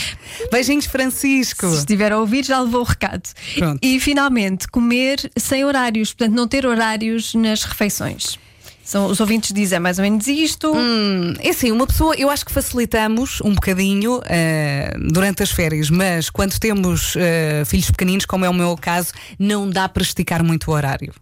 Beijinhos, 0.52 0.86
Francisco. 0.86 1.68
Se 1.70 1.78
estiver 1.80 2.12
a 2.12 2.20
ouvir, 2.20 2.46
já 2.46 2.60
levou 2.60 2.82
o 2.82 2.84
recado. 2.86 3.30
Pronto. 3.56 3.80
E 3.82 4.00
finalmente, 4.00 4.68
comer 4.68 5.30
sem 5.38 5.64
horários, 5.66 6.14
portanto, 6.14 6.36
não 6.36 6.48
ter 6.48 6.66
horários 6.66 7.34
nas 7.36 7.64
refeições. 7.64 8.40
São, 8.92 9.06
os 9.06 9.22
ouvintes 9.22 9.54
dizem 9.54 9.80
mais 9.80 10.00
ou 10.00 10.04
menos 10.04 10.28
isto. 10.28 10.70
Hum, 10.76 11.34
é 11.40 11.52
assim, 11.52 11.72
uma 11.72 11.88
pessoa, 11.88 12.14
eu 12.18 12.30
acho 12.30 12.46
que 12.46 12.52
facilitamos 12.52 13.40
um 13.40 13.54
bocadinho 13.54 14.22
eh, 14.26 14.94
durante 15.00 15.42
as 15.42 15.50
férias, 15.50 15.90
mas 15.90 16.30
quando 16.30 16.60
temos 16.60 17.16
eh, 17.16 17.64
filhos 17.66 17.90
pequeninos, 17.90 18.26
como 18.26 18.44
é 18.44 18.50
o 18.50 18.54
meu 18.54 18.76
caso, 18.76 19.14
não 19.40 19.70
dá 19.70 19.88
para 19.88 20.04
esticar 20.04 20.44
muito 20.44 20.70
o 20.70 20.74
horário. 20.74 21.14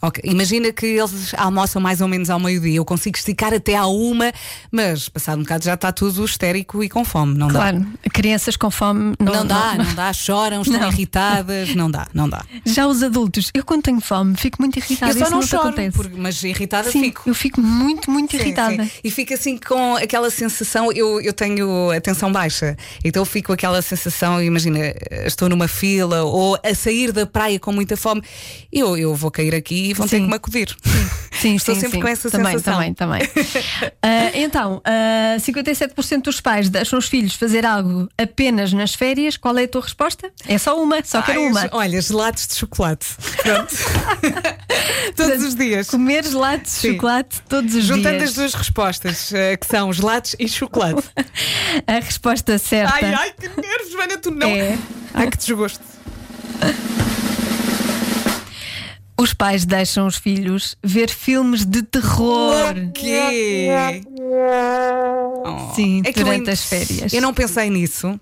Ok, 0.00 0.22
Imagina 0.24 0.72
que 0.72 0.86
eles 0.86 1.34
almoçam 1.36 1.82
mais 1.82 2.00
ou 2.00 2.06
menos 2.06 2.30
ao 2.30 2.38
meio-dia. 2.38 2.76
Eu 2.76 2.84
consigo 2.84 3.16
esticar 3.18 3.52
até 3.52 3.74
à 3.74 3.86
uma, 3.86 4.32
mas 4.70 5.08
passado 5.08 5.38
um 5.38 5.42
bocado 5.42 5.64
já 5.64 5.74
está 5.74 5.90
tudo 5.90 6.24
histérico 6.24 6.84
e 6.84 6.88
com 6.88 7.04
fome. 7.04 7.36
Não 7.36 7.48
dá. 7.48 7.54
Claro, 7.54 7.86
crianças 8.12 8.56
com 8.56 8.70
fome 8.70 9.14
não, 9.18 9.32
Não, 9.32 9.46
dá, 9.46 9.74
não- 9.74 9.84
não 9.84 9.94
dá, 9.94 10.12
choram, 10.12 10.62
estão 10.62 10.78
Não. 10.80 10.88
irritadas, 10.88 11.74
não 11.74 11.90
dá, 11.90 12.06
não 12.14 12.28
dá. 12.28 12.44
Já 12.64 12.86
os 12.86 13.02
adultos, 13.02 13.50
eu 13.52 13.64
quando 13.64 13.82
tenho 13.82 14.00
fome 14.00 14.36
fico 14.36 14.58
muito 14.62 14.76
irritada. 14.78 15.10
eu 15.12 15.18
só 15.18 15.24
isso 15.24 15.34
não 15.34 15.42
choro, 15.42 15.62
acontece. 15.68 15.96
porque- 15.96 16.16
mas 16.16 16.42
irritada 16.44 16.90
Sim, 16.92 17.00
fico. 17.00 17.22
eu 17.26 17.34
fico 17.34 17.60
muito, 17.60 18.08
muito 18.10 18.30
Sim, 18.36 18.42
irritada. 18.42 18.84
sim. 18.84 18.90
E 19.02 19.10
fico 19.10 19.34
assim 19.34 19.56
com 19.58 19.96
aquela 19.96 20.30
sensação. 20.30 20.92
Eu, 20.92 21.20
eu 21.20 21.32
tenho 21.32 21.90
atenção 21.90 22.30
baixa, 22.30 22.76
então 23.04 23.24
fico 23.24 23.48
com 23.48 23.52
aquela 23.54 23.82
sensação. 23.82 24.40
Imagina, 24.42 24.78
estou 25.26 25.48
numa 25.48 25.66
fila 25.66 26.22
ou 26.22 26.56
a 26.64 26.74
sair 26.74 27.10
da 27.10 27.26
praia 27.26 27.58
com 27.58 27.72
muita 27.72 27.96
fome. 27.96 28.22
Eu, 28.72 28.96
eu 28.96 29.14
vou 29.14 29.30
cair 29.30 29.54
aqui 29.54 29.87
e 29.90 29.94
vão 29.94 30.06
ter 30.06 30.16
Sim. 30.16 30.22
que 30.24 30.28
me 30.30 30.36
acudir. 30.36 30.76
Sim, 31.32 31.54
Estou 31.56 31.74
sim, 31.74 31.80
sempre 31.82 31.96
sim. 31.98 32.02
com 32.02 32.08
essa 32.08 32.30
também, 32.30 32.52
sensação. 32.58 32.74
Também, 32.74 32.94
também. 32.94 33.28
Ah, 34.02 34.30
então, 34.34 34.80
ah, 34.84 35.36
57% 35.38 36.22
dos 36.22 36.40
pais 36.40 36.68
deixam 36.68 36.98
os 36.98 37.08
filhos 37.08 37.34
fazer 37.34 37.66
algo 37.66 38.08
apenas 38.16 38.72
nas 38.72 38.94
férias. 38.94 39.36
Qual 39.36 39.56
é 39.58 39.64
a 39.64 39.68
tua 39.68 39.82
resposta? 39.82 40.30
É 40.46 40.56
só 40.56 40.80
uma, 40.82 41.02
só 41.04 41.20
quero 41.22 41.40
Ai, 41.40 41.46
uma. 41.48 41.68
Olha, 41.72 42.00
gelados 42.00 42.46
de 42.46 42.54
chocolate. 42.54 43.06
Pronto. 43.42 43.74
Todos 45.16 45.42
os 45.44 45.54
dias. 45.54 45.88
Comer 45.88 46.24
gelados 46.24 46.64
de 46.72 46.78
Sim. 46.78 46.92
chocolate 46.94 47.40
todos 47.48 47.74
os 47.74 47.84
Juntando 47.84 48.18
dias. 48.18 48.30
as 48.30 48.34
duas 48.36 48.54
respostas, 48.54 49.32
eh, 49.32 49.56
que 49.56 49.66
são 49.66 49.92
gelados 49.92 50.36
e 50.38 50.48
chocolate. 50.48 51.02
A 51.86 51.94
resposta 51.94 52.56
certa 52.58 52.94
Ai, 52.94 53.14
ai, 53.14 53.32
que 53.32 53.48
nervos, 53.60 53.90
Joana, 53.92 54.16
tu 54.18 54.30
não. 54.30 54.48
é. 54.48 54.78
Ai, 55.14 55.30
que 55.30 55.36
desgosto. 55.38 55.80
Os 59.28 59.34
pais 59.34 59.66
deixam 59.66 60.06
os 60.06 60.16
filhos 60.16 60.74
ver 60.82 61.10
filmes 61.10 61.66
de 61.66 61.82
terror. 61.82 62.54
O 62.88 62.92
quê? 62.92 63.68
Oh, 65.44 65.74
Sim, 65.74 66.00
é 66.02 66.10
que 66.10 66.20
eu 66.20 66.24
durante 66.24 66.38
ainda- 66.40 66.52
as 66.52 66.62
férias. 66.64 67.12
Eu 67.12 67.20
não 67.20 67.34
pensei 67.34 67.68
nisso. 67.68 68.18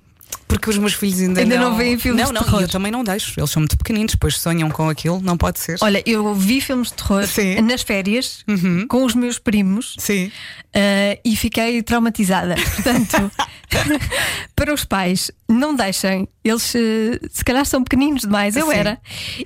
Porque 0.58 0.70
os 0.70 0.78
meus 0.78 0.94
filhos 0.94 1.20
ainda, 1.20 1.40
Ainda 1.40 1.58
não 1.58 1.76
veem 1.76 1.98
filmes 1.98 2.22
Não, 2.22 2.28
de 2.28 2.34
não, 2.34 2.42
terror. 2.42 2.62
eu 2.62 2.68
também 2.68 2.90
não 2.90 3.04
deixo. 3.04 3.38
Eles 3.38 3.50
são 3.50 3.60
muito 3.60 3.76
pequeninos, 3.76 4.12
depois 4.12 4.38
sonham 4.38 4.70
com 4.70 4.88
aquilo, 4.88 5.20
não 5.22 5.36
pode 5.36 5.60
ser. 5.60 5.76
Olha, 5.82 6.02
eu 6.06 6.34
vi 6.34 6.60
filmes 6.60 6.88
de 6.88 6.94
terror 6.94 7.26
Sim. 7.26 7.56
Uhum. 7.56 7.66
nas 7.66 7.82
férias 7.82 8.44
com 8.88 9.04
os 9.04 9.14
meus 9.14 9.38
primos 9.38 9.94
Sim. 9.98 10.30
ah, 10.74 11.18
e 11.24 11.36
fiquei 11.36 11.82
traumatizada. 11.82 12.54
Portanto, 12.74 13.30
para 14.56 14.72
os 14.72 14.84
pais, 14.84 15.30
não 15.48 15.74
deixem. 15.74 16.28
Eles 16.44 16.72
eh, 16.76 17.18
se 17.32 17.44
calhar 17.44 17.66
são 17.66 17.82
pequeninos 17.82 18.22
demais, 18.22 18.56
eu 18.56 18.66
Sim. 18.68 18.72
era. 18.72 18.98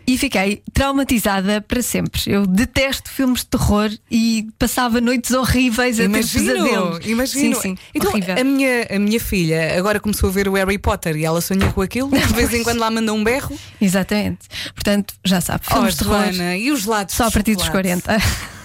E 0.06 0.18
fiquei 0.18 0.62
traumatizada 0.72 1.60
para 1.62 1.80
sempre. 1.82 2.20
Eu 2.26 2.46
detesto 2.46 3.10
filmes 3.10 3.40
de 3.40 3.46
terror 3.46 3.90
e 4.10 4.46
passava 4.58 5.00
noites 5.00 5.30
horríveis 5.30 5.98
a 5.98 6.02
ter 6.02 6.08
Imagino, 6.08 6.44
pesadelos. 6.52 7.06
imagino. 7.06 7.54
Sim, 7.56 7.60
sim, 7.62 7.78
então, 7.94 8.10
horrível. 8.10 8.36
a 8.38 8.44
minha, 8.44 8.86
a 8.90 8.98
minha 8.98 9.18
filha 9.18 9.78
agora 9.78 9.98
começou 9.98 10.28
a 10.28 10.32
ver 10.32 10.46
o 10.46 10.52
Harry 10.52 10.76
Potter 10.78 10.99
e 11.08 11.24
ela 11.24 11.40
sonha 11.40 11.72
com 11.72 11.80
aquilo. 11.80 12.10
De 12.10 12.18
vez 12.34 12.52
em 12.52 12.62
quando 12.62 12.78
lá 12.78 12.90
manda 12.90 13.12
um 13.12 13.22
berro. 13.24 13.56
Exatamente. 13.80 14.40
Portanto, 14.74 15.14
já 15.24 15.40
sabe, 15.40 15.64
Oh, 15.70 15.74
filmes 15.74 15.94
de 15.94 16.00
terror. 16.04 16.32
Joana, 16.32 16.56
e 16.56 16.70
os 16.70 16.84
lados 16.84 17.14
Só 17.14 17.26
a 17.26 17.30
partir 17.30 17.54
dos 17.56 17.64
chocolate? 17.64 18.02
40. 18.02 18.22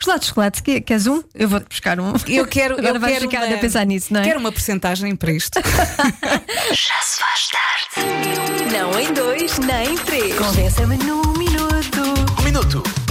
Os 0.00 0.06
lados 0.06 0.22
de 0.22 0.28
chocolate, 0.30 0.60
que- 0.60 0.80
queres 0.80 1.06
um? 1.06 1.22
Eu 1.32 1.48
vou-te 1.48 1.66
buscar 1.68 2.00
um. 2.00 2.12
Eu 2.26 2.46
quero, 2.48 2.74
Agora 2.78 2.96
eu 2.96 3.00
vais 3.00 3.12
quero 3.14 3.30
ficar 3.30 3.44
uma, 3.46 3.54
a 3.54 3.58
pensar 3.58 3.86
nisso, 3.86 4.12
não 4.12 4.20
é? 4.20 4.24
Quero 4.24 4.40
uma 4.40 4.50
porcentagem 4.50 5.14
para 5.14 5.30
isto. 5.32 5.60
Já 5.62 7.00
se 7.00 7.20
faz 7.20 7.48
tarde. 7.48 8.72
Não 8.72 8.98
em 8.98 9.12
dois, 9.14 9.56
nem 9.60 9.92
em 9.94 9.98
três. 9.98 10.34
Convença-me 10.36 10.96
num 10.96 11.22
minuto. 11.38 12.02
Um 12.40 12.42
minuto. 12.42 13.05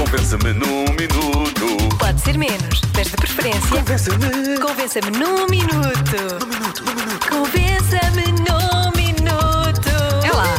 Convença-me 0.00 0.54
num 0.54 0.84
minuto. 0.98 1.96
Pode 1.98 2.20
ser 2.22 2.38
menos, 2.38 2.80
mas 2.96 3.08
de 3.08 3.16
preferência. 3.18 3.60
Convença-me. 3.68 4.58
Convença-me 4.58 5.10
num 5.10 5.46
minuto. 5.46 6.16
Um 6.42 6.46
minuto, 6.46 6.82
um 6.82 6.94
minuto. 6.94 7.28
Convença-me 7.28 8.32
num 8.32 8.90
minuto. 8.96 9.90
É 10.24 10.32
lá. 10.32 10.56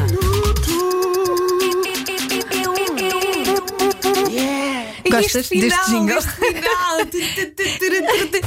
Gostas 5.10 5.36
este 5.36 5.60
deste 5.60 5.90
jingle? 5.90 6.20
este 6.20 6.32
final. 6.34 7.00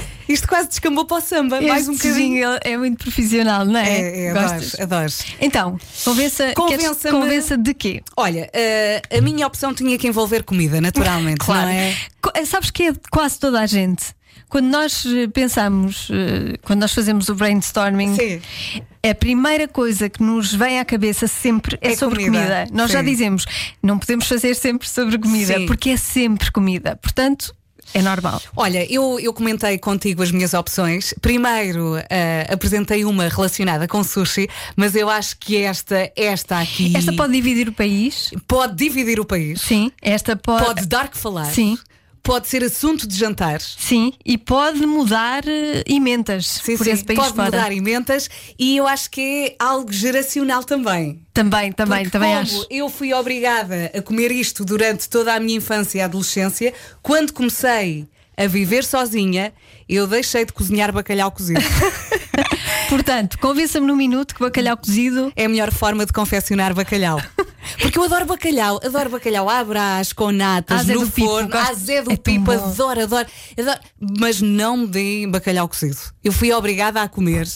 Isto 0.28 0.48
quase 0.48 0.68
descambou 0.68 1.04
para 1.04 1.18
o 1.18 1.20
samba. 1.20 1.60
Mais 1.60 1.88
um 1.88 1.92
Este 1.92 2.08
bocadinho. 2.08 2.44
é 2.62 2.76
muito 2.76 2.98
profissional, 3.04 3.64
não 3.64 3.78
é? 3.78 3.88
É, 4.00 4.24
é, 4.26 4.30
adoro, 4.30 4.64
adoro. 4.80 5.12
Então, 5.40 5.78
convença, 6.04 6.52
Convença-me- 6.54 7.10
convença 7.18 7.56
de 7.58 7.74
quê? 7.74 8.02
Olha, 8.16 8.48
eh, 8.52 9.02
a 9.16 9.20
minha 9.20 9.46
opção 9.46 9.74
tinha 9.74 9.96
que 9.98 10.08
envolver 10.08 10.42
comida, 10.44 10.80
naturalmente, 10.80 11.46
não 11.48 11.68
é? 11.68 11.94
Co- 12.22 12.32
Sabes 12.46 12.70
que 12.70 12.84
é 12.88 12.92
quase 13.10 13.38
toda 13.38 13.60
a 13.60 13.66
gente. 13.66 14.04
Quando 14.48 14.66
nós 14.66 15.04
eh, 15.06 15.26
pensamos, 15.28 16.08
eh, 16.10 16.56
quando 16.62 16.80
nós 16.80 16.92
fazemos 16.94 17.28
o 17.28 17.34
brainstorming, 17.34 18.14
Sim. 18.14 18.40
a 19.08 19.14
primeira 19.14 19.66
coisa 19.66 20.08
que 20.08 20.22
nos 20.22 20.54
vem 20.54 20.78
à 20.78 20.84
cabeça 20.84 21.26
sempre 21.26 21.76
é, 21.80 21.92
É 21.92 21.96
sobre 21.96 22.24
comida. 22.24 22.38
comida. 22.44 22.66
Nós 22.72 22.90
já 22.90 23.00
Sim. 23.00 23.06
dizemos, 23.06 23.44
não 23.82 23.98
podemos 23.98 24.26
fazer 24.28 24.54
sempre 24.54 24.88
sobre 24.88 25.18
comida, 25.18 25.58
Sim. 25.58 25.66
porque 25.66 25.90
é 25.90 25.96
sempre 25.96 26.52
comida. 26.52 26.96
Portanto, 27.02 27.54
é 27.92 28.00
normal. 28.02 28.40
Olha, 28.56 28.90
eu, 28.92 29.18
eu 29.20 29.32
comentei 29.32 29.78
contigo 29.78 30.22
as 30.22 30.30
minhas 30.30 30.54
opções. 30.54 31.14
Primeiro 31.20 31.96
eh, 32.08 32.46
apresentei 32.50 33.04
uma 33.04 33.28
relacionada 33.28 33.86
com 33.86 34.02
sushi, 34.02 34.48
mas 34.76 34.94
eu 34.94 35.08
acho 35.10 35.36
que 35.38 35.56
esta, 35.56 36.10
esta 36.16 36.58
aqui 36.60 36.96
Esta 36.96 37.12
pode 37.12 37.32
dividir 37.32 37.68
o 37.68 37.72
país. 37.72 38.30
pode 38.48 38.74
dividir 38.76 39.20
o 39.20 39.24
país, 39.24 39.60
Sim, 39.60 39.90
esta 40.00 40.36
pode. 40.36 40.64
pode 40.64 40.86
dar 40.86 41.08
que 41.08 41.16
falar, 41.18 41.46
Sim. 41.46 41.78
Pode 42.24 42.48
ser 42.48 42.64
assunto 42.64 43.06
de 43.06 43.16
jantar. 43.16 43.60
Sim, 43.60 44.12
e 44.24 44.36
pode 44.36 44.84
mudar 44.86 45.46
eh, 45.46 45.84
emendas 45.86 46.46
Sim, 46.64 46.76
por 46.76 46.84
sim, 46.84 46.90
esse 46.92 47.04
país 47.04 47.18
pode 47.20 47.34
fora. 47.36 47.44
mudar 47.44 47.70
emendas 47.70 48.28
e 48.58 48.76
eu 48.78 48.88
acho 48.88 49.10
que 49.10 49.20
é 49.20 49.56
algo 49.64 49.92
geracional 49.92 50.64
também. 50.64 51.20
Também, 51.32 51.70
também, 51.70 51.98
Porque 51.98 52.10
também 52.10 52.30
como 52.30 52.40
acho. 52.42 52.66
eu 52.70 52.88
fui 52.88 53.12
obrigada 53.12 53.92
a 53.94 54.00
comer 54.02 54.32
isto 54.32 54.64
durante 54.64 55.08
toda 55.08 55.34
a 55.34 55.38
minha 55.38 55.58
infância 55.58 55.98
e 55.98 56.00
adolescência, 56.00 56.72
quando 57.02 57.32
comecei 57.32 58.08
a 58.36 58.46
viver 58.48 58.84
sozinha, 58.84 59.52
eu 59.88 60.06
deixei 60.08 60.44
de 60.44 60.52
cozinhar 60.52 60.92
bacalhau 60.92 61.30
cozido. 61.30 61.60
Portanto, 62.88 63.38
convença-me 63.38 63.86
num 63.86 63.96
minuto 63.96 64.34
que 64.34 64.40
bacalhau 64.40 64.76
cozido. 64.76 65.32
é 65.36 65.44
a 65.44 65.48
melhor 65.48 65.70
forma 65.72 66.04
de 66.06 66.12
confeccionar 66.12 66.74
bacalhau. 66.74 67.20
Porque 67.80 67.98
eu 67.98 68.04
adoro 68.04 68.26
bacalhau, 68.26 68.80
adoro 68.84 69.10
bacalhau 69.10 69.48
à 69.48 69.62
brás, 69.64 70.12
com 70.12 70.30
natas, 70.30 70.86
Zé 70.86 70.94
no 70.94 71.08
Pipo, 71.10 71.28
forno, 71.28 71.48
gosto. 71.48 71.70
à 71.70 71.74
Zé 71.74 72.02
do 72.02 72.12
É 72.12 72.16
Pipo, 72.16 72.50
adoro, 72.50 73.02
adoro, 73.02 73.26
adoro. 73.58 73.78
Mas 74.18 74.40
não 74.40 74.78
me 74.78 74.86
deem 74.86 75.28
bacalhau 75.30 75.68
cozido. 75.68 75.96
Eu 76.22 76.32
fui 76.32 76.52
obrigada 76.52 77.02
a 77.02 77.08
comer 77.08 77.46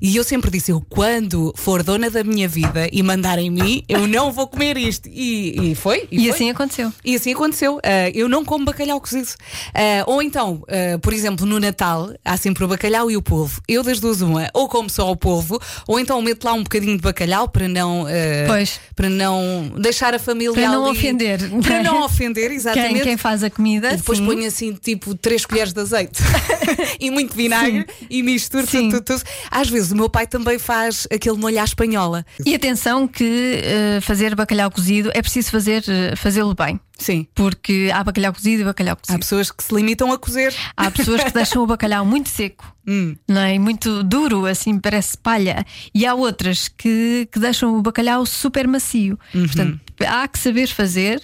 e 0.00 0.16
eu 0.16 0.24
sempre 0.24 0.50
disse: 0.50 0.70
eu, 0.72 0.80
quando 0.88 1.52
for 1.56 1.82
dona 1.82 2.10
da 2.10 2.22
minha 2.24 2.48
vida 2.48 2.88
e 2.92 3.02
mandar 3.02 3.38
em 3.38 3.50
mim, 3.50 3.82
eu 3.88 4.06
não 4.06 4.30
vou 4.32 4.46
comer 4.46 4.76
isto. 4.76 5.08
E, 5.08 5.72
e 5.72 5.74
foi. 5.74 6.06
E 6.10 6.20
foi. 6.22 6.30
assim 6.30 6.50
aconteceu. 6.50 6.92
E 7.04 7.14
assim 7.16 7.32
aconteceu. 7.32 7.80
Ah, 7.82 8.10
eu 8.14 8.28
não 8.28 8.44
como 8.44 8.64
bacalhau 8.64 9.00
cozido. 9.00 9.28
Ah, 9.74 10.04
ou 10.06 10.22
então, 10.22 10.62
ah, 10.68 10.98
por 10.98 11.12
exemplo, 11.12 11.46
no 11.46 11.58
Natal, 11.58 12.12
há 12.24 12.36
sempre 12.36 12.64
o 12.64 12.68
bacalhau 12.68 13.10
e 13.10 13.16
o 13.16 13.22
polvo. 13.22 13.60
Eu 13.66 13.82
das 13.82 14.00
duas, 14.00 14.20
uma, 14.20 14.48
ou 14.52 14.68
como 14.68 14.90
só 14.90 15.10
o 15.10 15.16
polvo, 15.16 15.60
ou 15.86 15.98
então 15.98 16.20
meto 16.22 16.44
lá 16.44 16.52
um 16.52 16.62
bocadinho 16.62 16.96
de 16.96 17.02
bacalhau 17.02 17.48
para 17.48 17.68
não, 17.68 18.06
ah, 18.06 18.46
Pois. 18.46 18.80
para 18.94 19.08
não 19.08 19.57
deixar 19.78 20.14
a 20.14 20.18
família 20.18 20.52
Para 20.52 20.68
não 20.70 20.86
ali- 20.86 20.98
ofender. 20.98 21.40
Para 21.62 21.82
não 21.82 22.02
ofender, 22.06 22.50
exatamente. 22.50 22.94
Quem, 22.94 23.02
quem 23.02 23.16
faz 23.16 23.42
a 23.44 23.50
comida. 23.50 23.92
E 23.92 23.96
depois 23.96 24.18
sim. 24.18 24.26
ponho 24.26 24.46
assim, 24.46 24.72
tipo, 24.74 25.14
3 25.14 25.44
colheres 25.46 25.72
de 25.72 25.80
azeite 25.80 26.20
e 27.00 27.10
muito 27.10 27.34
vinagre 27.34 27.86
e 28.10 28.22
misturo 28.22 28.66
Sim. 28.66 28.88
tudo, 28.90 29.02
tudo, 29.02 29.18
tudo. 29.18 29.28
Às 29.50 29.68
vezes 29.68 29.90
o 29.92 29.96
meu 29.96 30.08
pai 30.08 30.26
também 30.26 30.58
faz 30.58 31.06
aquele 31.12 31.36
molho 31.36 31.60
à 31.60 31.64
espanhola. 31.64 32.24
E 32.44 32.54
atenção 32.54 33.06
que 33.08 33.60
eh, 33.64 34.00
fazer 34.02 34.34
bacalhau 34.34 34.70
cozido 34.70 35.10
é 35.14 35.22
preciso 35.22 35.50
fazer 35.50 35.84
eh, 35.88 36.14
fazê-lo 36.16 36.54
bem. 36.54 36.78
Sim. 36.98 37.26
Porque 37.34 37.90
há 37.94 38.02
bacalhau 38.02 38.32
cozido 38.32 38.62
e 38.62 38.64
bacalhau 38.64 38.94
Há 38.94 38.96
cozido. 38.96 39.18
pessoas 39.20 39.50
que 39.52 39.62
se 39.62 39.72
limitam 39.74 40.10
a 40.12 40.18
cozer. 40.18 40.52
Há 40.76 40.90
pessoas 40.90 41.22
que 41.22 41.30
deixam 41.32 41.62
o 41.62 41.66
bacalhau 41.66 42.04
muito 42.04 42.28
seco, 42.28 42.74
Hum. 42.90 43.14
não 43.28 43.42
é? 43.42 43.58
Muito 43.58 44.02
duro, 44.02 44.46
assim, 44.46 44.78
parece 44.78 45.16
palha. 45.18 45.62
E 45.94 46.06
há 46.06 46.14
outras 46.14 46.68
que, 46.68 47.28
que 47.30 47.38
deixam 47.38 47.76
o 47.76 47.82
bacalhau 47.82 48.24
super 48.24 48.66
macio. 48.66 49.18
Uhum. 49.34 49.44
Portanto, 49.46 49.80
há 50.06 50.26
que 50.26 50.38
saber 50.38 50.66
fazer. 50.68 51.22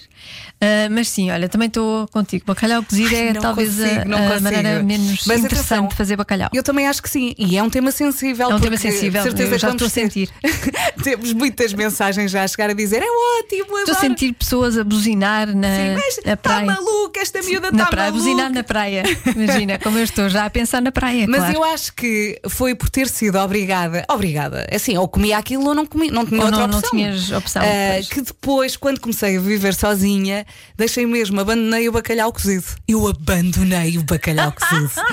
ah, 0.61 0.89
mas 0.91 1.09
sim, 1.09 1.31
olha, 1.31 1.49
também 1.49 1.69
estou 1.69 2.07
contigo. 2.09 2.45
Bacalhau 2.47 2.83
cozido 2.83 3.15
é 3.15 3.33
não 3.33 3.41
talvez 3.41 3.81
a- 3.81 3.83
consigo, 3.89 4.01
a, 4.15 4.19
consigo. 4.19 4.41
maneira 4.43 4.83
menos 4.83 5.25
Mas 5.27 5.39
interessante 5.41 5.53
atenção, 5.73 5.89
de 5.89 5.95
fazer 5.97 6.17
bacalhau. 6.17 6.51
Eu 6.53 6.63
também 6.63 6.87
acho 6.87 7.03
que 7.03 7.09
sim. 7.09 7.35
E 7.39 7.57
é 7.57 7.63
um 7.63 7.71
tema 7.71 7.91
sensível. 7.91 8.51
É 8.51 8.55
um 8.55 8.61
tema 8.61 8.77
sensível, 8.77 9.23
certeza 9.23 9.55
eu 9.55 9.59
já 9.59 9.71
estou 9.71 9.87
a 9.87 9.91
sentir. 9.91 10.29
Temos 11.03 11.33
muitas 11.33 11.73
mensagens 11.73 12.31
já 12.31 12.45
a 12.45 12.49
chegar 12.49 12.69
a 12.69 12.75
dizer: 12.75 13.03
é 13.03 13.07
ótimo, 13.41 13.63
Estou 13.79 13.79
a 13.79 13.83
adoro." 13.83 14.01
sentir 14.01 14.33
pessoas 14.35 14.77
a 14.77 14.85
buzinar 14.85 15.49
na, 15.69 15.77
Sim, 15.77 15.95
mas 15.95 16.21
na 16.25 16.33
está 16.35 16.37
praia. 16.37 16.67
maluca, 16.67 17.21
esta 17.21 17.43
miúda 17.43 17.71
na 17.73 17.85
está 17.85 17.97
maluca. 17.97 18.13
buzinar 18.13 18.53
na 18.53 18.63
praia. 18.63 19.03
Imagina 19.35 19.79
como 19.79 19.99
eu 19.99 20.05
estou 20.05 20.29
já 20.29 20.45
a 20.45 20.51
pensar 20.51 20.81
na 20.83 20.93
praia. 20.93 21.27
Mas 21.29 21.41
claro. 21.41 21.55
eu 21.55 21.65
acho 21.65 21.93
que 21.95 22.41
foi 22.49 22.75
por 22.75 22.89
ter 22.91 23.09
sido 23.09 23.39
obrigada, 23.39 24.05
obrigada, 24.09 24.67
assim, 24.73 24.97
ou 24.97 25.09
comia 25.09 25.39
aquilo 25.39 25.67
ou 25.69 25.75
não 25.75 25.87
comia, 25.87 26.11
não 26.11 26.25
tinha 26.27 26.41
Ou 26.41 26.47
outra 26.47 26.61
não- 26.63 26.69
não 26.69 26.79
opção. 26.79 26.91
tinhas 26.91 27.31
opção, 27.31 27.63
pois. 27.63 28.09
que 28.09 28.21
depois, 28.21 28.77
quando 28.77 29.01
comecei 29.01 29.37
a 29.37 29.41
viver 29.41 29.75
sozinha, 29.75 30.47
deixei 30.77 31.07
mesmo, 31.07 31.41
abandonei 31.41 31.89
o 31.89 31.93
bacalhau 31.93 32.33
cozido. 32.33 32.65
Eu 32.87 33.07
abandonei 33.09 33.99
o 33.99 34.03
bacalhau 34.03 34.53
cozido. 34.53 34.91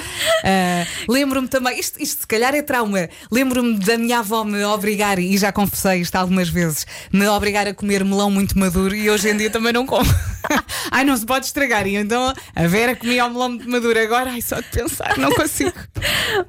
Ah, 0.44 0.86
Lembro-me 1.08 1.48
também, 1.48 1.80
isto, 1.80 2.02
isto 2.02 2.22
se 2.22 2.28
calhar 2.28 2.56
é 2.56 2.64
trauma. 2.64 3.08
Lembro-me 3.32 3.78
da 3.78 3.96
minha 3.96 4.20
avó 4.20 4.44
me 4.44 4.64
obrigar, 4.64 5.20
e 5.20 5.38
já 5.38 5.52
confessei 5.52 6.02
isto 6.02 6.16
algumas 6.16 6.50
vezes, 6.50 6.86
me 7.14 7.28
obrigar 7.28 7.68
a 7.68 7.74
comer 7.76 8.04
melão 8.04 8.32
muito 8.32 8.58
maduro 8.58 8.96
e 8.96 9.08
hoje 9.10 9.30
em 9.30 9.38
dia 9.38 9.50
também 9.52 9.72
não 9.72 9.86
como. 9.86 10.10
ai, 10.92 11.04
não 11.04 11.16
se 11.16 11.26
pode 11.26 11.46
estragar. 11.46 11.88
E 11.88 11.96
então 11.96 12.34
a 12.56 12.68
Vera 12.68 12.96
comia 12.96 13.26
o 13.26 13.30
melão 13.30 13.50
muito 13.50 13.70
maduro 13.70 14.00
agora, 14.00 14.32
ai, 14.32 14.42
só 14.42 14.58
de 14.58 14.68
pensar, 14.68 15.18
não 15.18 15.32
consigo. 15.32 15.74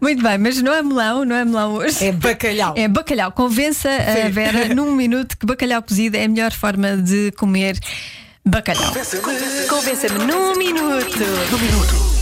Muito 0.00 0.22
bem, 0.22 0.38
mas 0.38 0.60
não 0.62 0.72
é 0.72 0.82
melão, 0.82 1.24
não 1.24 1.36
é 1.36 1.44
melão 1.44 1.74
hoje. 1.74 2.04
É 2.04 2.12
bacalhau. 2.12 2.74
É 2.76 2.88
bacalhau. 2.88 3.32
Convença 3.32 3.88
a 3.90 4.28
Vera 4.28 4.74
num 4.74 4.92
minuto 4.94 5.36
que 5.36 5.46
bacalhau 5.46 5.82
cozido 5.82 6.16
é 6.16 6.24
a 6.24 6.28
melhor 6.28 6.52
forma 6.52 6.96
de 6.96 7.32
comer 7.32 7.78
bacalhau. 8.44 8.92
Convença-me 9.68 10.24
num 10.24 10.56
minuto. 10.56 11.18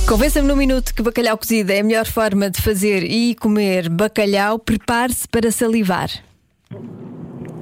Convença-me 0.06 0.48
num 0.48 0.56
minuto 0.56 0.94
que 0.94 1.02
bacalhau 1.02 1.38
cozido 1.38 1.70
é 1.72 1.80
a 1.80 1.84
melhor 1.84 2.06
forma 2.06 2.50
de 2.50 2.60
fazer 2.60 3.04
e 3.04 3.34
comer 3.34 3.88
bacalhau. 3.88 4.58
Prepare-se 4.58 5.28
para 5.28 5.50
salivar. 5.50 6.10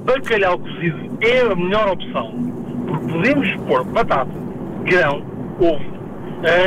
bacalhau 0.04 0.58
cozido 0.58 1.18
é 1.20 1.40
a 1.40 1.54
melhor 1.54 1.88
opção, 1.90 2.57
porque 2.88 3.12
podemos 3.12 3.56
pôr 3.66 3.84
batata, 3.84 4.32
grão, 4.84 5.24
ovo, 5.60 5.98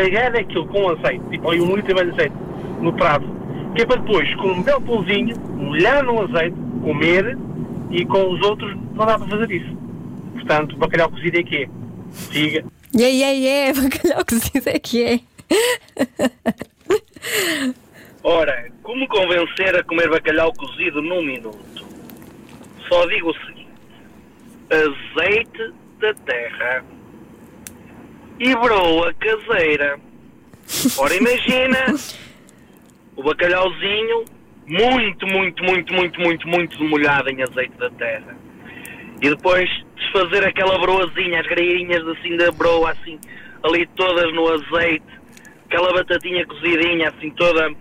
agar 0.05 0.35
aquilo 0.35 0.67
com 0.67 0.89
azeite, 0.89 1.23
tipo 1.31 1.49
aí 1.49 1.59
um 1.59 1.75
litro 1.75 1.91
e 1.91 1.95
meio 1.95 2.07
de 2.07 2.13
azeite 2.13 2.35
no 2.81 2.93
prato, 2.93 3.25
que 3.75 3.81
é 3.81 3.85
para 3.85 4.01
depois, 4.01 4.33
com 4.35 4.47
um 4.49 4.61
belo 4.61 4.81
pãozinho, 4.81 5.35
molhar 5.55 6.03
no 6.03 6.21
azeite, 6.21 6.55
comer 6.83 7.37
e 7.89 8.05
com 8.05 8.31
os 8.31 8.41
outros 8.41 8.75
não 8.93 9.05
dá 9.05 9.17
para 9.17 9.27
fazer 9.27 9.51
isso. 9.51 9.77
Portanto, 10.33 10.77
bacalhau 10.77 11.09
cozido 11.09 11.39
é 11.39 11.43
que 11.43 11.57
é. 11.57 11.69
Siga. 12.11 12.65
Yeah, 12.95 13.15
yeah, 13.15 13.31
yeah, 13.31 13.81
bacalhau 13.81 14.25
cozido 14.25 14.69
é 14.69 14.79
que 14.79 15.03
é. 15.03 15.19
Ora, 18.23 18.69
como 18.83 19.07
convencer 19.07 19.75
a 19.75 19.83
comer 19.83 20.09
bacalhau 20.09 20.53
cozido 20.53 21.01
num 21.01 21.23
minuto? 21.23 21.85
Só 22.87 23.05
digo 23.07 23.29
o 23.31 23.35
seguinte: 23.45 23.67
azeite 24.69 25.73
da 26.01 26.13
terra 26.15 26.83
e 28.39 28.55
broa 28.55 29.13
caseira. 29.13 29.99
Ora, 30.97 31.15
imagina 31.15 31.77
o 33.15 33.23
bacalhauzinho 33.23 34.25
muito, 34.65 35.27
muito, 35.27 35.63
muito, 35.63 35.93
muito, 35.93 36.17
muito, 36.17 36.47
muito 36.47 36.83
molhado 36.83 37.29
em 37.29 37.43
azeite 37.43 37.77
da 37.77 37.89
terra. 37.91 38.35
E 39.21 39.29
depois 39.29 39.69
desfazer 39.95 40.43
aquela 40.43 40.79
broazinha, 40.79 41.39
as 41.39 41.47
grainhas 41.47 42.07
assim 42.07 42.35
da 42.35 42.51
broa, 42.51 42.91
assim, 42.91 43.19
ali 43.63 43.85
todas 43.95 44.33
no 44.33 44.47
azeite, 44.49 45.05
aquela 45.65 45.93
batatinha 45.93 46.45
cozidinha, 46.47 47.09
assim, 47.09 47.29
toda, 47.31 47.71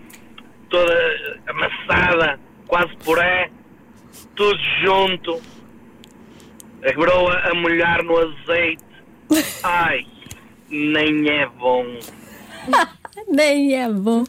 toda 0.69 1.39
amassada, 1.47 2.39
quase 2.67 2.95
puré, 2.97 3.49
tudo 4.35 4.59
junto, 4.83 5.41
a 6.87 6.93
broa 6.93 7.37
a 7.49 7.53
molhar 7.53 8.03
no 8.03 8.17
azeite. 8.17 8.83
Ai, 9.63 10.05
nem 10.69 11.29
é 11.29 11.47
bom. 11.47 11.85
Nem 13.27 13.75
é 13.75 13.89
bom. 13.89 14.23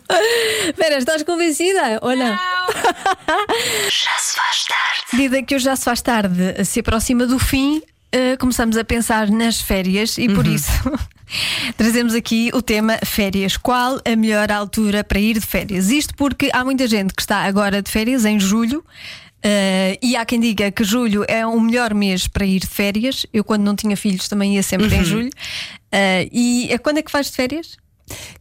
Vera, 0.77 0.99
estás 0.99 1.23
convencida 1.23 2.01
ou 2.03 2.17
não? 2.17 2.37
Já 3.89 4.19
se 4.19 4.37
faz 4.37 4.65
tarde. 4.67 5.07
Medida 5.13 5.43
que 5.43 5.55
hoje 5.55 5.65
já 5.65 5.77
se 5.77 5.85
faz 5.85 6.03
tarde, 6.03 6.65
se 6.65 6.81
aproxima 6.81 7.27
do 7.27 7.39
fim, 7.39 7.81
eh, 8.11 8.37
começamos 8.37 8.77
a 8.77 8.85
pensar 8.85 9.31
nas 9.31 9.61
férias 9.61 10.19
e 10.19 10.29
por 10.29 10.47
isso 10.47 10.71
trazemos 11.77 12.15
aqui 12.15 12.51
o 12.53 12.61
tema 12.61 12.99
férias. 13.05 13.57
Qual 13.57 14.01
a 14.05 14.17
melhor 14.17 14.51
altura 14.51 15.05
para 15.05 15.19
ir 15.19 15.35
de 15.35 15.47
férias? 15.47 15.91
Isto 15.91 16.15
porque 16.15 16.51
há 16.53 16.65
muita 16.65 16.87
gente 16.87 17.15
que 17.15 17.23
está 17.23 17.39
agora 17.39 17.81
de 17.81 17.91
férias 17.91 18.25
em 18.25 18.39
julho. 18.39 18.85
Eh, 19.43 19.99
e 20.03 20.17
há 20.17 20.25
quem 20.25 20.41
diga 20.41 20.71
que 20.71 20.85
julho 20.85 21.25
é 21.29 21.47
o 21.47 21.59
melhor 21.61 21.95
mês 21.95 22.29
para 22.29 22.45
ir 22.47 22.61
de 22.61 22.67
férias. 22.67 23.27
Eu, 23.33 23.43
quando 23.45 23.63
não 23.63 23.75
tinha 23.75 23.97
filhos, 23.97 24.29
também 24.29 24.55
ia 24.57 24.63
sempre 24.63 24.95
em 24.95 25.05
julho. 25.05 25.31
Eh, 25.91 26.29
e 26.33 26.79
quando 26.83 26.99
é 26.99 27.03
que 27.03 27.13
vais 27.13 27.27
de 27.27 27.33
férias? 27.33 27.77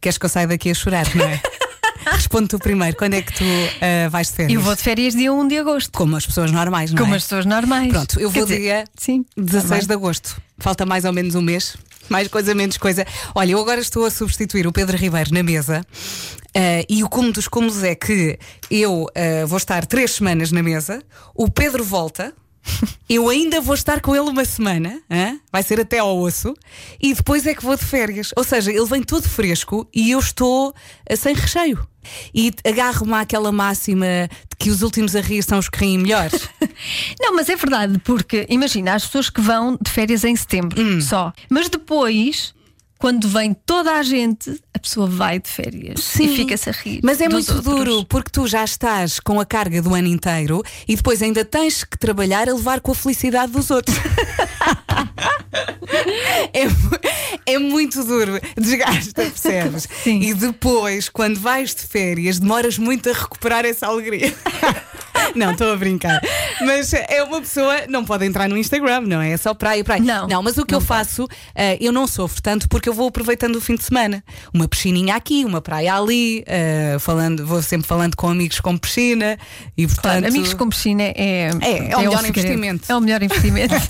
Queres 0.00 0.18
que 0.18 0.24
eu 0.24 0.28
saia 0.28 0.46
daqui 0.46 0.70
a 0.70 0.74
chorar, 0.74 1.06
não 1.14 1.24
é? 1.24 1.40
Responde 2.10 2.48
tu 2.48 2.58
primeiro, 2.58 2.96
quando 2.96 3.14
é 3.14 3.22
que 3.22 3.32
tu 3.32 3.44
ah, 3.80 4.08
vais 4.08 4.28
de 4.28 4.34
férias? 4.34 4.54
Eu 4.54 4.60
vou 4.60 4.74
de 4.74 4.82
férias 4.82 5.14
dia 5.14 5.32
1 5.32 5.48
de 5.48 5.58
agosto. 5.58 5.92
Como 5.92 6.16
as 6.16 6.26
pessoas 6.26 6.50
normais, 6.50 6.90
não 6.90 7.00
Como 7.00 7.14
é? 7.14 7.16
as 7.16 7.22
pessoas 7.22 7.46
normais. 7.46 7.92
Pronto, 7.92 8.18
eu 8.18 8.30
Quer 8.30 8.38
vou 8.40 8.48
dizer, 8.48 8.60
dia 8.60 8.84
sim, 8.96 9.24
16 9.36 9.68
também. 9.68 9.86
de 9.86 9.92
agosto. 9.92 10.42
Falta 10.58 10.84
mais 10.84 11.04
ou 11.04 11.12
menos 11.12 11.34
um 11.34 11.40
mês. 11.42 11.76
Mais 12.12 12.28
coisa, 12.28 12.54
menos 12.54 12.76
coisa. 12.76 13.06
Olha, 13.34 13.52
eu 13.52 13.58
agora 13.58 13.80
estou 13.80 14.04
a 14.04 14.10
substituir 14.10 14.66
o 14.66 14.72
Pedro 14.72 14.98
Ribeiro 14.98 15.32
na 15.32 15.42
mesa. 15.42 15.82
ah, 16.54 16.84
e 16.86 17.02
o 17.02 17.08
cúmulo 17.08 17.32
dos 17.32 17.48
cúmulos 17.48 17.82
é 17.82 17.94
que 17.94 18.38
eu 18.70 19.06
ah, 19.14 19.46
vou 19.46 19.56
estar 19.56 19.86
três 19.86 20.10
semanas 20.10 20.52
na 20.52 20.62
mesa, 20.62 21.02
o 21.34 21.50
Pedro 21.50 21.82
volta, 21.82 22.34
eu 23.08 23.28
ainda 23.28 23.60
vou 23.60 23.74
estar 23.74 24.00
com 24.00 24.14
ele 24.14 24.28
uma 24.30 24.44
semana, 24.44 25.00
hã? 25.10 25.38
vai 25.52 25.62
ser 25.62 25.80
até 25.80 25.98
ao 25.98 26.18
osso, 26.18 26.54
e 27.00 27.12
depois 27.14 27.46
é 27.46 27.54
que 27.54 27.62
vou 27.64 27.76
de 27.76 27.84
férias. 27.84 28.30
Ou 28.36 28.44
seja, 28.44 28.70
ele 28.70 28.84
vem 28.86 29.02
todo 29.02 29.28
fresco 29.28 29.86
e 29.94 30.10
eu 30.10 30.18
estou 30.18 30.74
ah, 31.08 31.16
sem 31.16 31.34
recheio. 31.34 31.86
E 32.34 32.52
agarro-me 32.66 33.14
àquela 33.14 33.52
máxima 33.52 34.06
de 34.50 34.56
que 34.58 34.70
os 34.70 34.82
últimos 34.82 35.14
a 35.14 35.20
rir 35.20 35.42
são 35.42 35.58
os 35.58 35.68
que 35.68 35.78
riem 35.78 35.98
melhor. 35.98 36.28
Não, 37.20 37.34
mas 37.36 37.48
é 37.48 37.54
verdade, 37.54 37.98
porque 38.04 38.44
imagina, 38.48 38.94
as 38.94 39.04
pessoas 39.06 39.30
que 39.30 39.40
vão 39.40 39.78
de 39.80 39.90
férias 39.90 40.24
em 40.24 40.34
setembro 40.34 40.80
Hum. 40.82 41.00
só. 41.00 41.32
Mas 41.48 41.68
depois, 41.68 42.54
quando 43.02 43.28
vem 43.28 43.52
toda 43.52 43.94
a 43.94 44.02
gente, 44.04 44.62
a 44.72 44.78
pessoa 44.78 45.08
vai 45.08 45.40
de 45.40 45.48
férias 45.48 46.14
e 46.20 46.36
fica-se 46.36 46.70
a 46.70 46.72
rir. 46.72 47.00
Mas 47.02 47.20
é 47.20 47.28
muito 47.28 47.52
outros. 47.52 47.74
duro 47.74 48.04
porque 48.04 48.30
tu 48.30 48.46
já 48.46 48.62
estás 48.62 49.18
com 49.18 49.40
a 49.40 49.44
carga 49.44 49.82
do 49.82 49.92
ano 49.92 50.06
inteiro 50.06 50.62
e 50.86 50.94
depois 50.94 51.20
ainda 51.20 51.44
tens 51.44 51.82
que 51.82 51.98
trabalhar 51.98 52.48
a 52.48 52.54
levar 52.54 52.80
com 52.80 52.92
a 52.92 52.94
felicidade 52.94 53.50
dos 53.50 53.72
outros. 53.72 53.96
é, 56.54 57.54
é 57.54 57.58
muito 57.58 58.04
duro, 58.04 58.40
desgasta, 58.56 59.22
percebes? 59.22 59.88
Sim. 60.04 60.20
E 60.20 60.32
depois, 60.32 61.08
quando 61.08 61.40
vais 61.40 61.74
de 61.74 61.82
férias, 61.82 62.38
demoras 62.38 62.78
muito 62.78 63.10
a 63.10 63.12
recuperar 63.12 63.64
essa 63.64 63.88
alegria. 63.88 64.32
Não, 65.34 65.52
estou 65.52 65.72
a 65.72 65.76
brincar. 65.76 66.20
Mas 66.60 66.92
é 66.92 67.22
uma 67.22 67.40
pessoa, 67.40 67.86
não 67.88 68.04
pode 68.04 68.24
entrar 68.24 68.48
no 68.48 68.56
Instagram, 68.56 69.02
não 69.02 69.20
é? 69.20 69.32
É 69.32 69.36
só 69.36 69.54
praia, 69.54 69.82
praia. 69.82 70.02
Não, 70.02 70.28
não 70.28 70.42
mas 70.42 70.58
o 70.58 70.64
que 70.64 70.74
eu 70.74 70.80
faço, 70.80 71.26
eh, 71.54 71.78
eu 71.80 71.92
não 71.92 72.06
sofro 72.06 72.42
tanto 72.42 72.68
porque 72.68 72.88
eu 72.88 72.94
vou 72.94 73.08
aproveitando 73.08 73.56
o 73.56 73.60
fim 73.60 73.74
de 73.74 73.84
semana. 73.84 74.22
Uma 74.52 74.68
piscininha 74.68 75.16
aqui, 75.16 75.44
uma 75.44 75.60
praia 75.60 75.94
ali, 75.94 76.42
eh, 76.46 76.96
falando, 77.00 77.46
vou 77.46 77.62
sempre 77.62 77.86
falando 77.86 78.16
com 78.16 78.28
amigos 78.28 78.60
com 78.60 78.76
piscina 78.76 79.38
e 79.76 79.86
portanto. 79.86 80.02
Claro, 80.02 80.26
amigos 80.26 80.54
com 80.54 80.68
piscina 80.68 81.02
é, 81.02 81.50
É, 81.60 81.92
é 81.92 81.96
o 81.96 82.00
melhor 82.00 82.26
investimento. 82.26 82.92
É 82.92 82.96
o 82.96 83.00
melhor 83.00 83.22
investimento. 83.22 83.74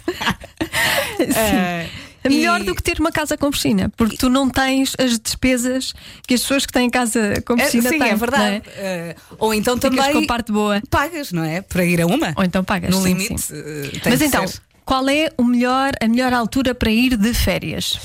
É 1.34 2.11
melhor 2.28 2.60
e- 2.60 2.64
do 2.64 2.74
que 2.74 2.82
ter 2.82 2.98
uma 3.00 3.10
casa 3.12 3.36
com 3.36 3.50
piscina, 3.50 3.90
porque 3.96 4.16
tu 4.16 4.28
não 4.28 4.48
tens 4.48 4.94
as 4.98 5.18
despesas 5.18 5.92
que 6.26 6.34
as 6.34 6.40
pessoas 6.42 6.66
que 6.66 6.72
têm 6.72 6.88
casa 6.90 7.34
com 7.46 7.54
É, 7.54 7.64
piscina 7.64 7.88
sim, 7.90 7.98
têm. 7.98 8.08
é 8.10 8.14
verdade. 8.16 8.44
não 8.44 8.54
é? 8.54 8.62
Eh, 8.76 9.16
ou 9.38 9.54
então 9.54 9.76
Ficas 9.76 9.90
também 9.90 10.12
com 10.12 10.18
a 10.20 10.26
parte 10.26 10.52
boa. 10.52 10.82
pagas, 10.90 11.32
não 11.32 11.44
é? 11.44 11.60
Para 11.62 11.84
ir 11.84 12.00
a 12.00 12.06
uma. 12.06 12.32
Ou 12.36 12.44
então 12.44 12.62
pagas. 12.64 12.90
No 12.90 13.02
sim, 13.02 13.14
limite. 13.14 13.40
sim. 13.40 13.54
eh, 13.56 13.98
tem 14.02 14.12
Mas 14.12 14.22
então, 14.22 14.46
ser. 14.46 14.60
qual 14.84 15.08
é 15.08 15.28
o 15.36 15.44
melhor, 15.44 15.92
a 16.00 16.08
melhor 16.08 16.32
altura 16.32 16.74
para 16.74 16.90
ir 16.90 17.16
de 17.16 17.34
férias? 17.34 17.98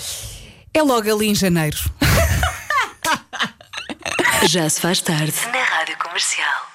É 0.73 0.81
logo 0.81 1.11
ali 1.13 1.27
em 1.27 1.35
janeiro. 1.35 1.77
Já 4.47 4.69
se 4.69 4.79
faz 4.81 5.01
tarde. 5.01 5.33
Na 5.51 5.63
Rádio 5.63 5.97
Comercial. 5.97 6.66